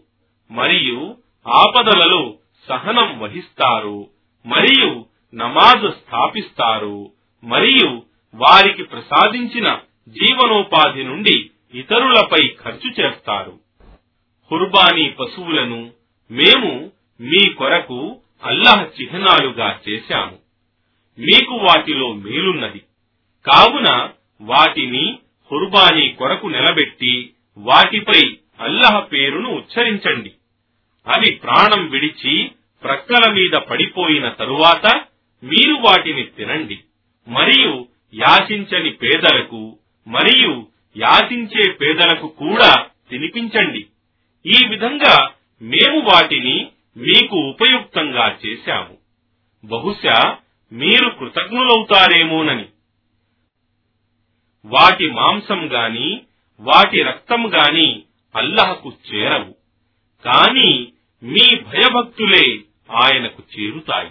[0.50, 1.16] మరియు
[1.48, 2.34] ఆపదలలో
[2.68, 4.13] సహనం వహిస్తారు.
[4.46, 7.12] మరియు నమాజు స్థాపిస్తారు
[7.44, 8.02] మరియు
[8.34, 13.58] వారికి ప్రసాదించిన జీవనోపాధి నుండి ఇతరులపై ఖర్చు చేస్తారు.
[14.52, 15.90] హుర్బానీ పశువులను
[16.30, 20.38] మేము మీ కొరకు అల్లాహ్ చిహ్నాలుగా చేశాము.
[21.18, 22.78] మీకు వాటిలో మేలున్నది.
[23.46, 25.18] కావున వాటిని
[25.52, 30.30] హుర్బానీ కొరకు నిలబెట్టి వాటిపై అల్లహ పేరును ఉచ్చరించండి.
[31.06, 32.50] అవి ప్రాణం విడిచి
[32.84, 35.00] ప్రక్కల మీద పడిపోయిన తరువాత
[35.44, 36.78] మీరు వాటిని తినండి.
[37.28, 40.66] మరియు యాచించని పేదలకు మరియు
[40.96, 43.86] యాచించే పేదలకు కూడా తినిపించండి.
[44.46, 45.30] ఈ విధంగా
[45.62, 48.96] మేము వాటిని మీకు ఉపయుక్తంగా చేశాము.
[49.64, 50.36] బహుశా
[50.72, 52.66] మీరు కృతజ్ఞులవుతారేమోనని.
[54.64, 56.20] వాటి మాంసం గాని
[56.60, 58.02] వాటి రక్తం గాని
[58.36, 59.54] అల్లహకు చేరవు.
[60.24, 62.58] కాని మీ భయభక్తులే
[62.94, 64.10] ఆయనకు చేరుతాయి.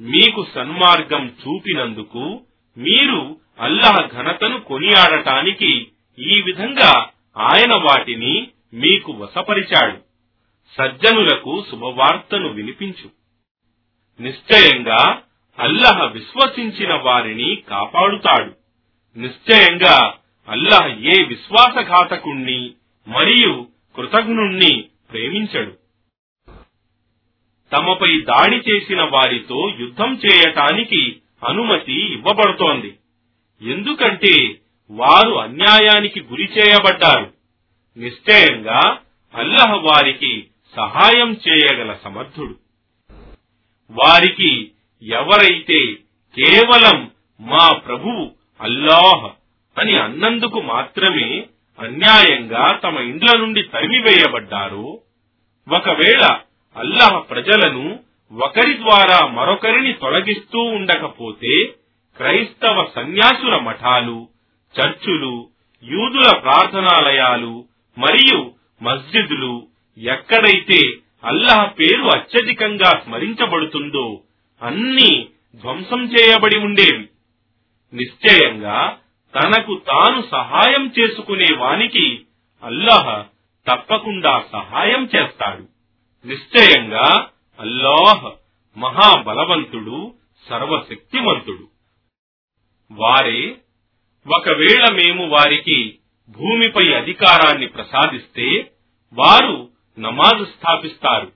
[0.00, 2.40] మీకు సన్మార్గం చూపినందుకు
[2.76, 5.88] మీరు అల్లహ ఘనతను కొనియాడటానికి
[6.18, 9.96] ఈ విధంగా ఆయన వాటిని మీకు వశపరిచాడు.
[10.78, 13.10] సజ్జనులకు శుభవార్తను వినిపించు.
[14.22, 15.22] నిశ్చయంగా
[15.58, 18.52] అల్లహ విశ్వసించిన వారిని కాపాడుతాడు.
[19.18, 20.14] నిశ్చయంగా
[20.48, 22.72] అల్లహ ఏ విశ్వాసఘాతకుణ్ణి
[23.08, 25.81] మరియు కృతజ్ఞుణ్ణి ప్రేమించడు.
[27.72, 31.16] తమపై దాడి చేసిన వారితో యుద్ధం చేయటానికి
[31.48, 32.94] అనుమతి ఇవ్వబడుతోంది.
[33.62, 34.58] ఎందుకంటే
[34.90, 37.32] వారు అన్యాయానికి గురి చేయబడ్డారు.
[37.96, 38.98] నిశ్చయంగా
[39.34, 40.46] అల్లహ వారికి
[40.76, 42.56] సహాయం చేయగల సమర్థుడు.
[43.90, 44.70] వారికి
[45.02, 45.94] ఎవరైతే
[46.36, 47.10] కేవలం
[47.40, 49.30] మా ప్రభువు అల్లాహ్
[49.80, 51.44] అని అన్నందుకు మాత్రమే
[51.78, 54.98] అన్యాయంగా తమ ఇండ్ల నుండి తరిమివేయబడ్డారో
[55.68, 56.40] ఒకవేళ
[56.76, 58.00] అల్లాహ్ ప్రజలను
[58.32, 61.66] ఒకరి ద్వారా మరొకరిని తొలగిస్తూ ఉండకపోతే
[62.16, 64.28] క్రైస్తవ సన్యాసుల మఠాలు
[64.74, 65.48] చర్చులు
[65.84, 67.64] యూదుల ప్రార్థనాలయాలు
[67.98, 68.52] మరియు
[68.82, 69.66] మస్జిదులు
[69.98, 70.80] ఎక్కడైతే
[71.24, 74.20] అల్లహ పేరు అత్యధికంగా స్మరించబడుతుందో
[74.62, 75.28] అన్నీ
[75.62, 77.08] ధ్వంసం చేయబడి ఉండేవి.
[77.94, 78.98] నిశ్చయంగా
[79.34, 82.22] తనకు తాను సహాయం చేసుకునే వానికి
[82.62, 83.24] అల్లాహ
[83.66, 85.71] తప్పకుండా సహాయం చేస్తాడు.
[86.26, 88.24] నిశ్చయంగా అల్లాహ్
[88.78, 90.14] మహాబలవంతుడు
[90.48, 91.68] సర్వశక్తిమంతుడు.
[92.92, 93.56] వారే
[94.26, 95.98] ఒకవేళ మేము వారికి
[96.28, 98.72] భూమిపై అధికారాన్ని ప్రసాదిస్తే
[99.12, 101.32] వారు నమాజ్ స్థాపిస్తారు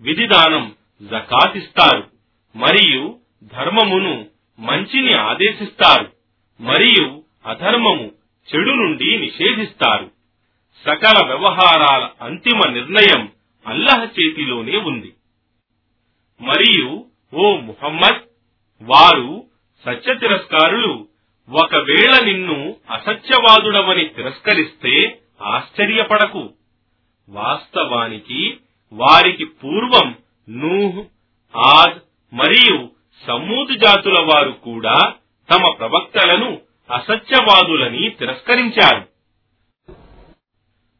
[0.00, 2.10] విధిదానం జకాతిస్తారు
[2.56, 6.12] మరియు ధర్మమును మంచిని ఆదేశిస్తారు
[6.60, 8.12] మరియు అధర్మము
[8.48, 10.10] చెడు నుండి నిషేధిస్తారు.
[10.84, 13.32] సకల వ్యవహారాల అంతిమ నిర్ణయం
[13.66, 15.14] అల్లహ చేతిలోనే ఉంది.
[16.40, 17.04] మరియు
[17.34, 18.22] ఓ ముహమ్మద్
[18.82, 19.44] వారు
[19.84, 21.08] సత్య తిరస్కారులు.
[21.48, 26.54] ఒకవేళ నిన్ను అసత్యవాదుడవని తిరస్కరిస్తే ఆశ్చర్యపడకు.
[27.28, 28.58] వాస్తవానికి
[28.92, 31.04] వారికి పూర్వం నూహ్
[31.56, 31.98] ఆద్
[32.34, 32.90] మరియు
[33.26, 35.14] సమూదు జాతుల వారు కూడా
[35.50, 36.60] తమ ప్రవక్తలను
[36.94, 39.08] అసత్యవాదులని తిరస్కరించారు.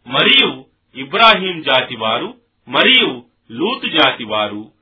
[0.07, 0.65] మరియు
[0.97, 4.73] ఇబ్రాహీం జాతి వారు మరియు లూతు జాతి వారు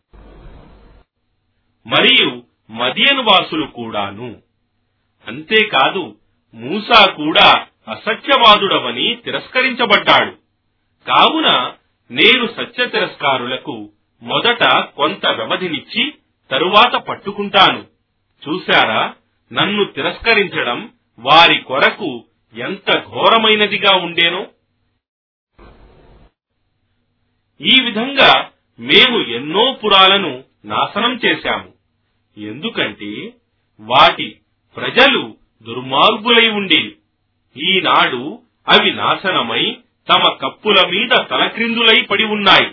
[1.86, 4.36] మరియు మదియను వాసులు కూడాను.
[5.26, 6.16] అంతేకాదు
[6.54, 10.30] మూసా కూడా అసత్యవాదుడవని తిరస్కరించబడ్డాడు.
[11.06, 11.72] కావున
[12.10, 13.90] నేను సత్య తిరస్కారులకు
[14.22, 16.14] మొదట కొంత వ్యవధినిచ్చి
[16.50, 17.84] తరువాత పట్టుకుంటాను.
[18.48, 19.14] చూశారా?
[19.52, 22.24] నన్ను తిరస్కరించడం వారి కొరకు
[22.54, 24.46] ఎంత ఘోరమైనదిగా ఉండేనో?
[27.60, 28.50] ఈ విధంగా
[28.80, 31.72] మేము ఎన్నో పురాలను నాశనం చేశాము.
[32.40, 33.32] ఎందుకంటే
[33.80, 34.36] వాటి
[34.76, 36.96] ప్రజలు దుర్మార్గులై ఉండేవి.
[37.56, 39.76] ఈనాడు అవి నాశనమై
[40.08, 42.70] తమ కప్పుల మీద తలక్రిందులై పడి ఉన్నాయి.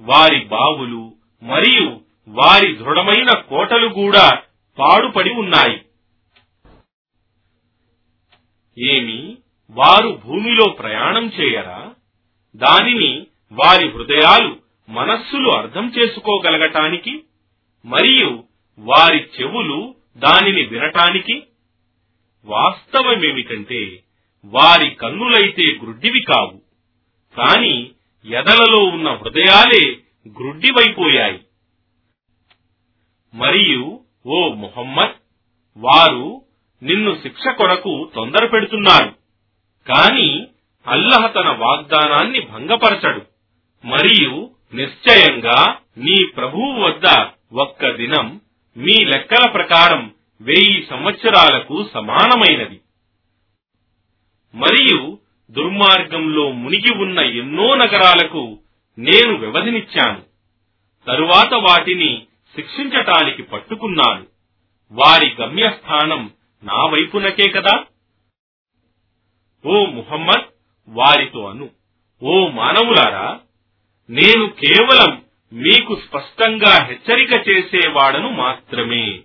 [0.00, 4.42] వారి బావులు మరియు వారి దృఢమైన కోటలు కూడా
[4.78, 5.80] పాడుపడి ఉన్నాయి.
[8.78, 9.36] ఏమి
[9.70, 11.94] వారు భూమిలో ప్రయాణం చేయరా?
[12.56, 14.56] దానిని వారి హృదయాలు
[14.88, 17.24] మనస్సులు అర్థం చేసుకోగలగటానికి
[17.84, 18.44] మరియు
[18.78, 21.42] వారి చెవులు దానిని వినటానికి
[22.44, 24.00] వాస్తవమేమిటంటే
[24.44, 26.62] వారి కన్నులైతే గ్రుడ్డివి కావు.
[27.36, 27.90] కాని
[28.24, 29.96] ఎదలలో ఉన్న హృదయాలే
[30.28, 31.40] గ్రుడ్డివైపోయాయి.
[33.34, 35.12] మరియు ఓ మొహమ్మద్
[35.76, 36.42] వారు
[36.82, 39.14] నిన్ను శిక్ష కొరకు తొందర పెడుతున్నారు
[39.88, 40.46] కాని
[40.86, 43.33] అల్లహ తన వాగ్దానాన్ని భంగపరచడు.
[43.84, 48.40] మరియు నిశ్చయంగా నీ ప్రభువు వద్ద ఒక్క దినం
[48.76, 52.80] మీ లెక్కల ప్రకారం వెయ్యి సంవత్సరాలకు సమానమైనది.
[54.54, 55.18] మరియు
[55.50, 58.58] దుర్మార్గంలో మునిగి ఉన్న ఎన్నో నగరాలకు
[58.98, 60.22] నేను వ్యవధినిచ్చాను.
[61.06, 62.26] తరువాత వాటిని
[62.56, 64.26] శిక్షించటానికి పట్టుకున్నాను.
[64.92, 66.30] వారి గమ్యస్థానం
[66.62, 67.84] నా వైపునకే కదా?
[69.66, 70.44] ఓ ముహమ్మద్
[70.88, 71.70] వారితో అను.
[72.22, 73.40] ఓ మానవులారా
[74.10, 79.18] నేను కేవలం మీకు స్పష్టంగా హెచ్చరిక చేసేవాడను మాత్రమే.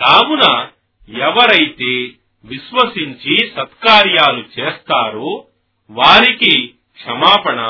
[0.00, 0.68] కావున
[1.08, 2.04] ఎవరైతే
[2.44, 5.46] విశ్వసించి సత్కార్యాలు చేస్తారో
[5.90, 7.60] వారికి క్షమాపణ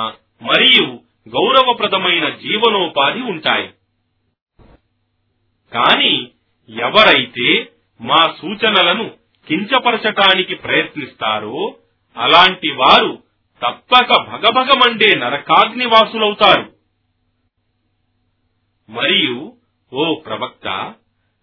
[0.42, 3.68] మరియు గౌరవప్రదమైన జీవనోపాధి ఉంటాయి.
[5.72, 6.30] కాని
[6.68, 9.10] ఎవరైతే మా సూచనలను
[9.46, 11.76] కించపరచటానికి ప్రయత్నిస్తారో
[12.16, 13.23] అలాంటి వారు
[13.62, 16.72] తప్పక భగభగమండే నరకాగ్నివాసులవుతారు.
[18.90, 19.52] మరియు
[19.92, 20.94] ఓ ప్రవక్త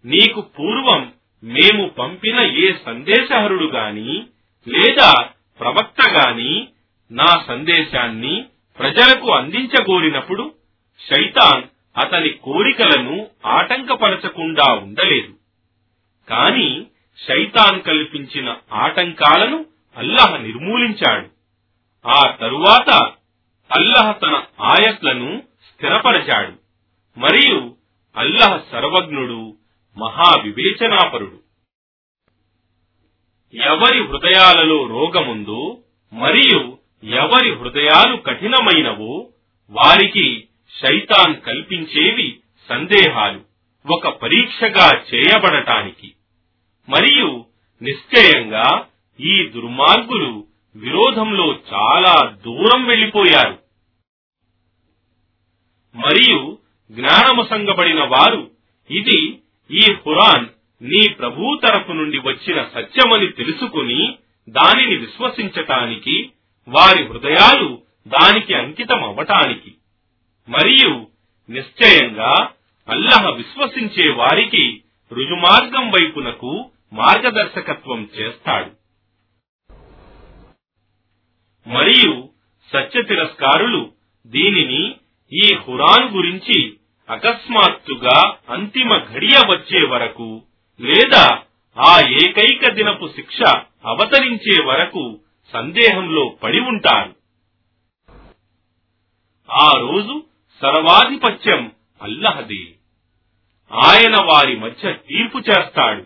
[0.04, 4.26] నీకు పూర్వం మేము పంపిన ఏ సందేశహరుడు గాని
[4.68, 5.28] లేదా
[5.60, 6.68] ప్రవక్త గాని
[7.10, 8.44] నా సందేశాన్ని
[8.78, 10.54] ప్రజలకు అందించగోరినప్పుడు
[11.10, 11.62] శైతాన్
[11.98, 15.34] అతని కోరికలను ఆటంకపరచకుండా ఉండలేదు.
[16.28, 16.86] కాని
[17.28, 21.31] శైతాన్ కల్పించిన ఆటంకాలను అల్లహ నిర్మూలించాడు.
[22.06, 22.90] ఆ తరువాత
[23.72, 25.42] అల్లహ తన ఆయత్లను
[25.72, 26.52] స్థిరపరచాడు.
[27.18, 27.76] మరియు
[28.16, 29.56] అల్లహ సర్వజ్ఞుడు
[29.98, 31.40] మహావివేచనాపరుడు.
[33.54, 35.78] ఎవరి హృదయాలలో రోగముందో
[36.12, 39.28] మరియు ఎవరి హృదయాలు కఠినమైనవో
[39.70, 40.48] వారికి
[40.82, 43.40] శైతాన్ కల్పించేవి సందేహాలు.
[43.92, 46.12] ఒక పరీక్షగా చేయబడటానికి.
[46.88, 47.44] మరియు
[47.82, 48.86] నిశ్చయంగా
[49.20, 53.58] ఈ దుర్మార్గులు విరోధంలో చాలా దూరం వెళ్ళిపోయారు
[55.94, 56.58] మరియు
[56.90, 58.50] జ్ఞానముసంగబడిన వారు
[58.90, 60.46] ఇది ఈ ఖురాన్
[60.82, 64.18] నీ ప్రభు తరపు నుండి వచ్చిన సత్యమని తెలుసుకుని
[64.48, 66.32] దానిని విశ్వసించటానికి
[66.68, 69.72] వారి హృదయాలు దానికి అంకితం అవటానికి
[70.48, 71.06] మరియు
[71.48, 72.32] నిశ్చయంగా
[72.88, 78.70] అల్లహ విశ్వసించే వారికి రుజుమార్గం వైపునకు మార్గదర్శకత్వం చేస్తాడు.
[81.66, 82.28] మరియు
[82.72, 83.92] సత్య తిరస్కారులు
[84.26, 84.94] దీనిని
[85.32, 86.76] ఈ హురాన్ గురించి
[87.10, 90.42] అకస్మాత్తుగా అంతిమ ఘడియ వచ్చే వరకు
[90.80, 91.42] లేదా
[91.78, 93.42] ఆ ఏకైక దినపు శిక్ష
[93.84, 95.20] అవతరించే వరకు
[95.52, 97.16] సందేహంలో పడి ఉంటారు.
[99.50, 100.24] ఆ రోజు
[100.62, 102.64] సర్వాధిపత్యం అల్లహదే.
[103.72, 106.02] ఆయన వారి మధ్య తీర్పు చేస్తాడు.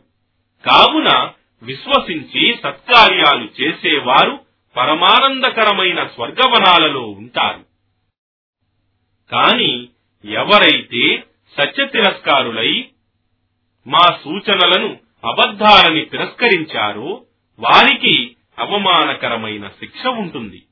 [0.66, 1.32] కావున
[1.62, 4.45] విశ్వసించి సత్కార్యాలు చేసేవారు
[4.76, 7.64] పరమానందకరమైన స్వర్గవనాలలో ఉంటారు.
[9.30, 9.88] కాని
[10.24, 11.24] ఎవరైతే
[11.58, 12.88] సత్య తిరస్కారులై
[13.86, 17.24] మా సూచనలను అబద్ధాలని తిరస్కరించారో
[17.58, 20.62] వారికి అవమానకరమైన శిక్ష ఉంటుంది.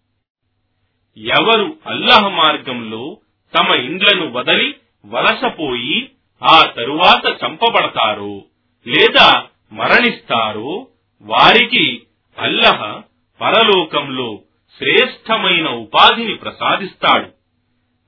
[1.17, 3.19] ఎవరు అల్లహ మార్గంలో
[3.55, 4.75] తమ ఇండ్లను వదలి
[5.07, 6.11] వలసపోయి
[6.43, 8.45] ఆ తరువాత చంపబడతారో
[8.87, 10.87] లేదా మరణిస్తారో
[11.23, 12.03] వారికి
[12.39, 13.03] అల్లహ
[13.41, 14.41] పరలోకంలో
[14.79, 17.31] శ్రేష్టమైన ఉపాధిని ప్రసాదిస్తాడు.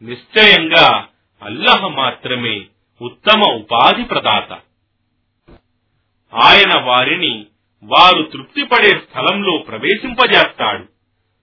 [0.04, 1.08] నిశ్చయంగా
[1.42, 2.66] అల్లహ మాత్రమే
[3.02, 4.52] ఉత్తమ ఉపాధి ప్రదాత.
[6.34, 7.46] ఆయన వారిని
[7.82, 10.84] వారు తృప్తిపడే స్థలంలో ప్రవేశింపజేస్తాడు.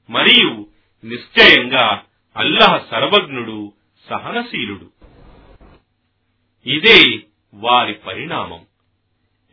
[0.09, 0.67] మరియు
[1.03, 2.03] నిశ్చయంగా
[2.37, 3.73] అల్లహ సర్వజ్ఞుడు
[4.09, 4.89] సహనశీలుడు.
[6.65, 7.19] ఇదే
[7.53, 8.59] వారి పరిణామం.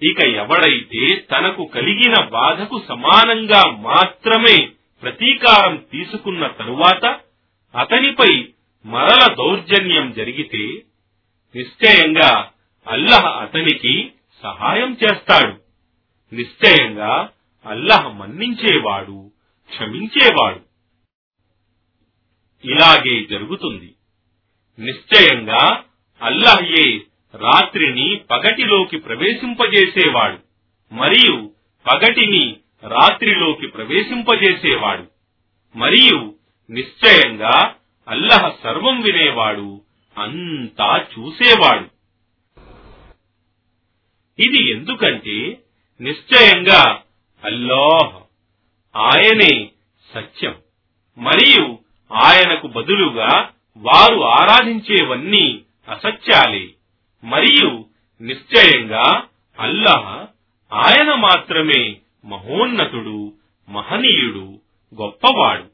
[0.03, 4.69] ఇక ఎవడైతే తనకు కలిగిన బాధకు సమానంగా మాత్రమే
[5.03, 7.21] ప్రతీకారం తీసుకున్న తరువాత
[7.77, 8.49] అతనిపై
[8.87, 10.83] మరల దౌర్జన్యం జరిగితే
[11.57, 12.51] నిశ్చయంగా
[12.89, 15.61] అల్లహ అతనికి సహాయం చేస్తాడు.
[16.35, 17.31] నిశ్చయంగా
[17.67, 19.31] అల్లహ మన్నించేవాడు
[19.71, 20.61] క్షమించేవాడు.
[22.65, 23.95] ఇలాగే జరుగుతుంది.
[24.79, 25.83] నిశ్చయంగా
[26.23, 27.01] అల్లహయే
[27.35, 30.39] రాత్రిని పగటిలోకి ప్రవేశింపజేసేవాడు.
[30.95, 31.51] మరియు
[31.87, 35.05] పగటిని రాత్రిలోకి ప్రవేశింపజేసేవాడు.
[35.77, 36.35] మరియు
[36.71, 37.75] నిశ్చయంగా
[38.09, 39.81] అల్లహ సర్వం వినేవాడు
[40.19, 41.87] అంతా చూసేవాడు.
[44.43, 45.61] ఇది ఎందుకంటే
[46.01, 47.03] నిశ్చయంగా
[47.45, 48.23] అల్లాహ్
[48.97, 49.69] ఆయనే
[50.15, 50.55] సత్యం.
[51.19, 51.79] మరియు
[52.13, 56.69] ఆయనకు బదులుగా వారు ఆరాధించేవన్నీ అసత్యాలే.
[57.25, 57.89] మరియు
[58.21, 59.27] నిశ్చయంగా
[59.59, 60.27] అల్లాహ్
[60.73, 63.33] ఆయన మాత్రమే మహోన్నతుడు
[63.69, 64.61] మహనీయుడు
[64.95, 65.71] గొప్పవాడు.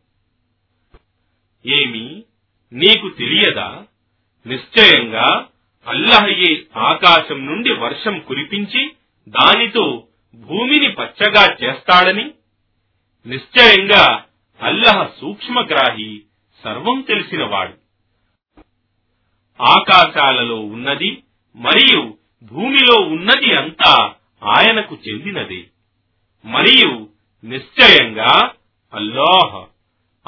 [1.69, 2.25] ఏమి
[2.73, 3.85] నీకు తెలియదా?
[4.47, 5.47] నిశ్చయంగా
[5.87, 8.91] అల్లహయే ఆకాశం నుండి వర్షం కురిపించి
[9.29, 12.31] దానితో భూమిని పచ్చగా చేస్తాడని?
[13.27, 14.25] నిశ్చయంగా
[14.63, 16.23] అల్లహ సూక్ష్మగ్రాహి
[16.65, 17.75] సర్వం తెలిసినవాడు
[19.63, 21.23] ఆకాశాలలో ఉన్నది
[21.57, 25.71] మరియు భూమిలో ఉన్నది అంతా ఆయనకు చెందినది.
[26.45, 27.09] మరియు
[27.45, 28.53] నిశ్చయంగా
[28.95, 29.65] అల్లాహ్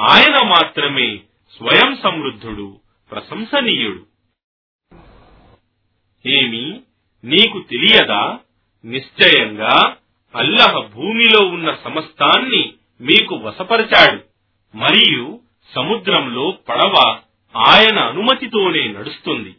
[0.00, 1.16] ఆయన మాత్రమే
[1.56, 4.06] స్వయం సమృద్ధుడు ప్రశంసనీయుడు.
[6.28, 6.80] ఏమి
[7.24, 8.38] నీకు తెలియదా?
[8.84, 9.96] నిశ్చయంగా
[10.34, 14.24] అల్లహ భూమిలో ఉన్న సమస్తాన్ని మీకు వశపరిచాడు.
[14.76, 15.40] మరియు
[15.74, 17.18] సముద్రంలో పడవ
[17.56, 19.56] ఆయన అనుమతితోనే నడుస్తుంది.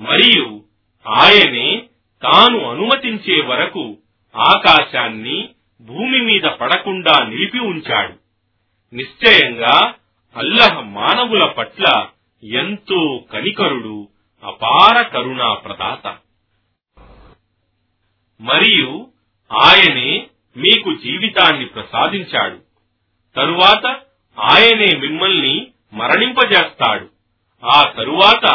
[0.00, 0.64] మరియు
[1.08, 1.82] ఆయనే
[2.22, 3.96] తాను అనుమతించే వరకు
[4.36, 5.48] ఆకాశాన్ని
[5.80, 8.14] భూమి మీద పడకుండా నిలిపి ఉంచాడు.
[8.94, 9.94] నిశ్చయంగా
[10.36, 12.06] అల్లహ మానవుల పట్ల
[12.44, 14.08] ఎంతో కనికరుడు
[14.44, 16.16] అపార కరుణా ప్రదాత
[18.40, 19.06] మరియు
[19.52, 20.26] ఆయనే
[20.56, 22.58] మీకు జీవితాన్ని ప్రసాదించాడు.
[23.36, 23.86] తరువాత
[24.40, 27.08] ఆయనే మిమ్మల్ని మరణింపజేస్తాడు.
[27.64, 28.46] ఆ తరువాత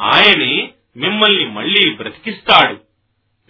[0.00, 2.80] ఆయనే మిమ్మల్ని మళ్ళీ బ్రతికిస్తాడు.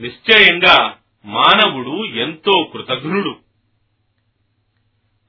[0.02, 3.36] నిశ్చయంగా మానవుడు ఎంతో కృతజ్ఞుడు.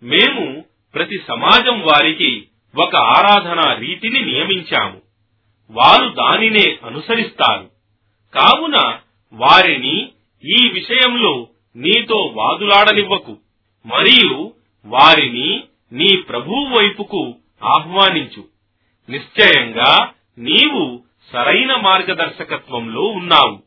[0.04, 2.48] మేము ప్రతి సమాజం వారికి
[2.78, 5.02] ఒక ఆరాధనా రీతిని నియమించాము.
[5.70, 7.70] వారు దానినే అనుసరిస్తారు.
[8.34, 9.00] కావున
[9.34, 10.10] వారిని
[10.46, 13.38] ఈ విషయంలో నీతో వాదులాడనివ్వకు
[13.86, 14.54] మరియు
[14.86, 18.46] వారిని నీ ప్రభువు వైపుకు ఆహ్వానించు.
[19.10, 23.64] నిశ్చయంగా నీవు సరైన మార్గదర్శకత్వంలో ఉన్నావు.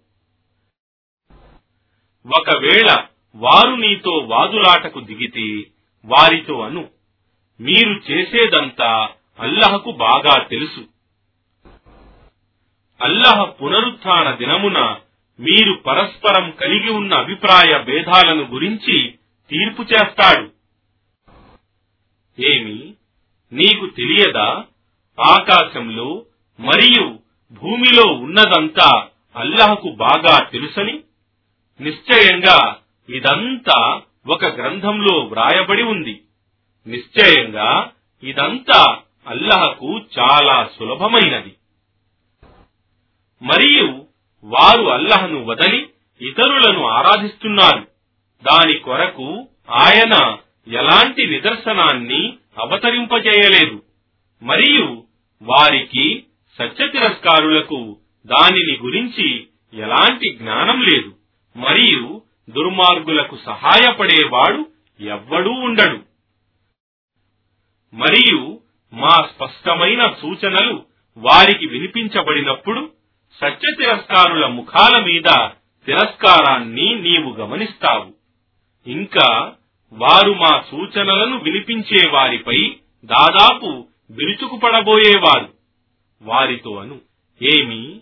[2.27, 3.05] ఒకవేళ
[3.35, 5.71] వారు నీతో వాదులాటకు దిగితే
[6.05, 6.89] వారితో అను.
[7.61, 9.09] మీరు చేసేదంతా
[9.39, 10.81] అల్లహకు బాగా తెలుసు.
[13.01, 14.97] అల్లహ పునరుత్న దినమున
[15.41, 19.19] మీరు పరస్పరం కలిగి ఉన్న అభిప్రాయ భేదాలను గురించి
[19.51, 20.51] తీర్పు చేస్తాడు.
[22.41, 22.95] ఏమి?
[23.53, 24.65] నీకు తెలియదా?
[25.21, 26.25] ఆకాశంలో
[26.61, 31.01] మరియు భూమిలో ఉన్నదంతా అల్లాహకు బాగా తెలుసని
[31.81, 32.77] నిశ్చయంగా
[33.09, 36.23] ఇదంతా ఒక గ్రంథంలో వ్రాయబడి ఉంది.
[36.87, 37.91] నిశ్చయంగా
[38.23, 41.55] ఇదంతా అల్లహకు చాలా సులభమైనది.
[43.43, 44.07] మరియు
[44.45, 45.91] వారు అల్లహను వదలి
[46.21, 47.87] ఇతరులను ఆరాధిస్తున్నారు.
[48.43, 50.37] దాని కొరకు ఆయన
[50.69, 53.83] ఎలాంటి నిదర్శనాన్ని అవతరింపజేయలేదు.
[54.43, 55.05] మరియు
[55.43, 56.25] వారికి
[56.59, 57.97] సత్య తిరస్కారులకు
[58.27, 61.13] దానిని గురించి ఎలాంటి జ్ఞానం లేదు.
[61.57, 64.67] మరియు దుర్మార్గులకు సహాయపడేవాడు
[65.01, 66.01] ఎవ్వడూ ఉండడు.
[67.95, 68.61] మరియు
[68.93, 70.83] మా స్పష్టమైన సూచనలు
[71.17, 72.93] వారికి వినిపించబడినప్పుడు
[73.41, 75.49] సత్య తిరస్కారుల ముఖాల మీద
[75.87, 78.15] తిరస్కారాన్ని నీవు గమనిస్తావు.
[78.91, 79.53] ఇంకా
[79.93, 85.60] వారు మా సూచనలను వినిపించే వారిపై దాదాపు విరుచుకుపడబోయేవారు.
[86.23, 87.01] వారితో అను
[87.43, 88.01] ఏమి?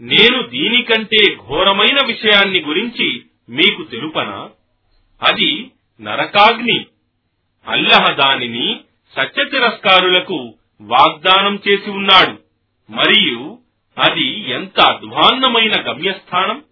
[0.00, 4.50] నేను దీనికంటే ఘోరమైన విషయాన్ని గురించి మీకు తెలుపనా?
[5.22, 6.86] అది నరకాగ్ని.
[7.66, 8.80] అల్లహ దానిని
[9.16, 12.38] సత్య తిరస్కారులకు వాగ్దానం చేసి ఉన్నాడు.
[12.92, 13.58] మరియు
[13.98, 16.64] అది ఎంత అధ్వాన్నమైన గమ్యస్థానం?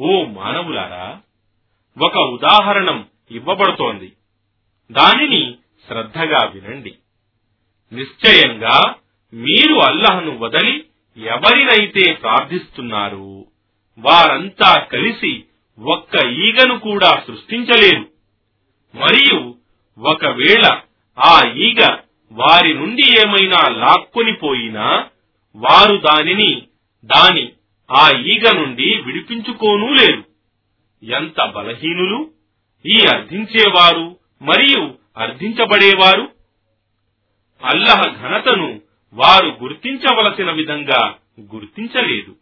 [0.00, 1.20] ఓ మానవులారా
[2.02, 4.12] ఒక ఉదాహరణం ఇవ్వబడుతోంది.
[4.92, 5.54] దానిని
[5.86, 6.94] శ్రద్ధగా వినండి.
[7.92, 8.94] నిశ్చయంగా
[9.32, 10.84] మీరు అల్లహను వదలి
[11.18, 13.46] ఎవరినైతే ప్రార్థిస్తున్నారు
[13.98, 15.44] వారంతా కలిసి
[15.78, 18.04] ఒక్క ఈగను కూడా సృష్టించలేరు.
[18.94, 19.56] మరియు
[19.98, 20.64] ఒకవేళ
[21.18, 21.80] ఆ ఈగ
[22.32, 25.10] వారి నుండి ఏమైనా లాక్కొని పోయినా
[25.54, 26.62] వారు దానిని
[27.04, 27.52] దాని
[27.90, 30.22] ఆ ఈగ నుండి విడిపించుకోనూ లేరు.
[31.02, 32.30] ఎంత బలహీనులు!
[32.86, 36.32] ఈ అర్థించేవారు మరియు అర్థించబడేవారు!
[37.62, 38.80] అల్లహ ఘనతను
[39.12, 42.36] వారు గుర్తించవలసిన విధంగా గుర్తించలేదు.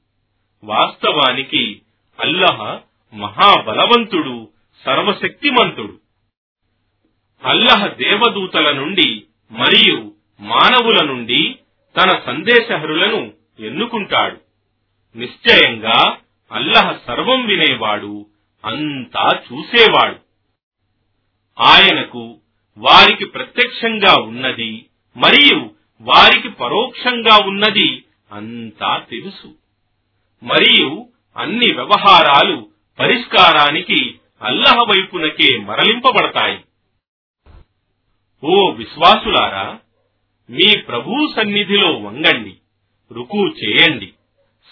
[0.65, 1.83] వాస్తవానికి
[2.21, 2.79] అల్లహ
[3.15, 4.49] మహాబలవంతుడు
[4.85, 6.01] సర్వశక్తిమంతుడు.
[7.45, 11.57] అల్లహ దేవదూతల నుండి మరియు మానవుల నుండి
[11.97, 14.41] తన సందేశహరులను ఎన్నుకుంటాడు.
[15.19, 16.19] నిశ్చయంగా
[16.53, 18.27] అల్లహ సర్వం వినేవాడు
[18.65, 20.19] అంతా చూసేవాడు.
[21.61, 22.39] ఆయనకు
[22.79, 24.87] వారికి ప్రత్యక్షంగా ఉన్నది
[25.17, 29.55] మరియు వారికి పరోక్షంగా ఉన్నది అంతా తెలుసు.
[30.43, 36.59] మరియు అన్ని వ్యవహారాలు పరిష్కారానికి అల్లహ వైపునకే మరలింపబడతాయి.
[38.45, 39.79] ఓ విశ్వాసులారా
[40.51, 42.57] మీ ప్రభు సన్నిధిలో వంగండి
[43.13, 44.13] రుకు చేయండి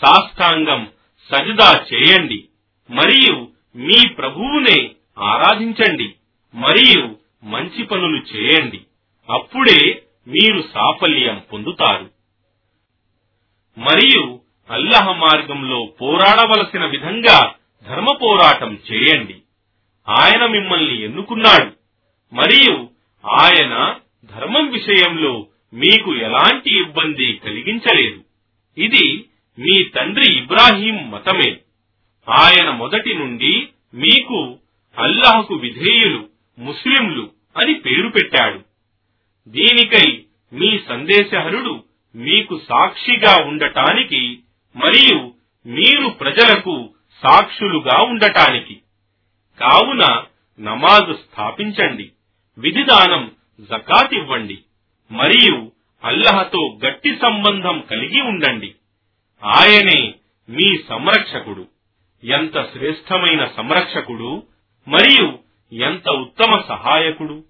[0.03, 0.91] సాష్టాంగం
[1.31, 2.49] సజదా చేయండి
[2.91, 6.15] మరియు మీ ప్రభువునే ఆరాధించండి
[6.55, 8.81] మరియు మంచి పనులు చేయండి.
[9.33, 12.11] అప్పుడే మీరు సాఫల్యం పొందుతారు.
[13.79, 17.55] మరియు అల్లహ మార్గంలో పోరాడవలసిన విధంగా
[17.89, 19.35] ధర్మ పోరాటం చేయండి.
[20.09, 21.73] ఆయన మిమ్మల్ని ఎన్నుకున్నాడు.
[22.35, 22.89] మరియు
[23.27, 28.21] ఆయన ధర్మం విషయంలో మీకు ఎలాంటి ఇబ్బంది కలిగించలేదు.
[28.81, 29.25] ఇది
[29.59, 31.57] మీ తండ్రి ఇబ్రాహీం మతమే.
[32.29, 34.59] ఆయన మొదటి నుండి మీకు
[34.99, 38.74] అల్లాహకు విధేయులు ముస్లింలు అని పేరు పెట్టాడు.
[39.49, 41.85] దీనికై మీ సందేశహరుడు
[42.15, 44.39] మీకు సాక్షిగా ఉండటానికి
[44.77, 45.33] మరియు
[45.67, 48.81] మీరు ప్రజలకు సాక్షులుగా ఉండటానికి.
[49.61, 50.25] కావున
[50.61, 52.11] నమాజ్ స్థాపించండి.
[52.59, 53.31] విధిదానం
[53.61, 54.59] జకాత్ ఇవ్వండి
[55.13, 55.73] మరియు
[56.05, 58.75] అల్లహతో గట్టి సంబంధం కలిగి ఉండండి.
[59.45, 60.15] ఆయనే
[60.49, 61.69] మీ సంరక్షకుడు.
[62.25, 64.43] ఎంత శ్రేష్టమైన సంరక్షకుడు
[64.89, 65.39] మరియు
[65.75, 67.45] ఎంత ఉత్తమ సహాయకుడు.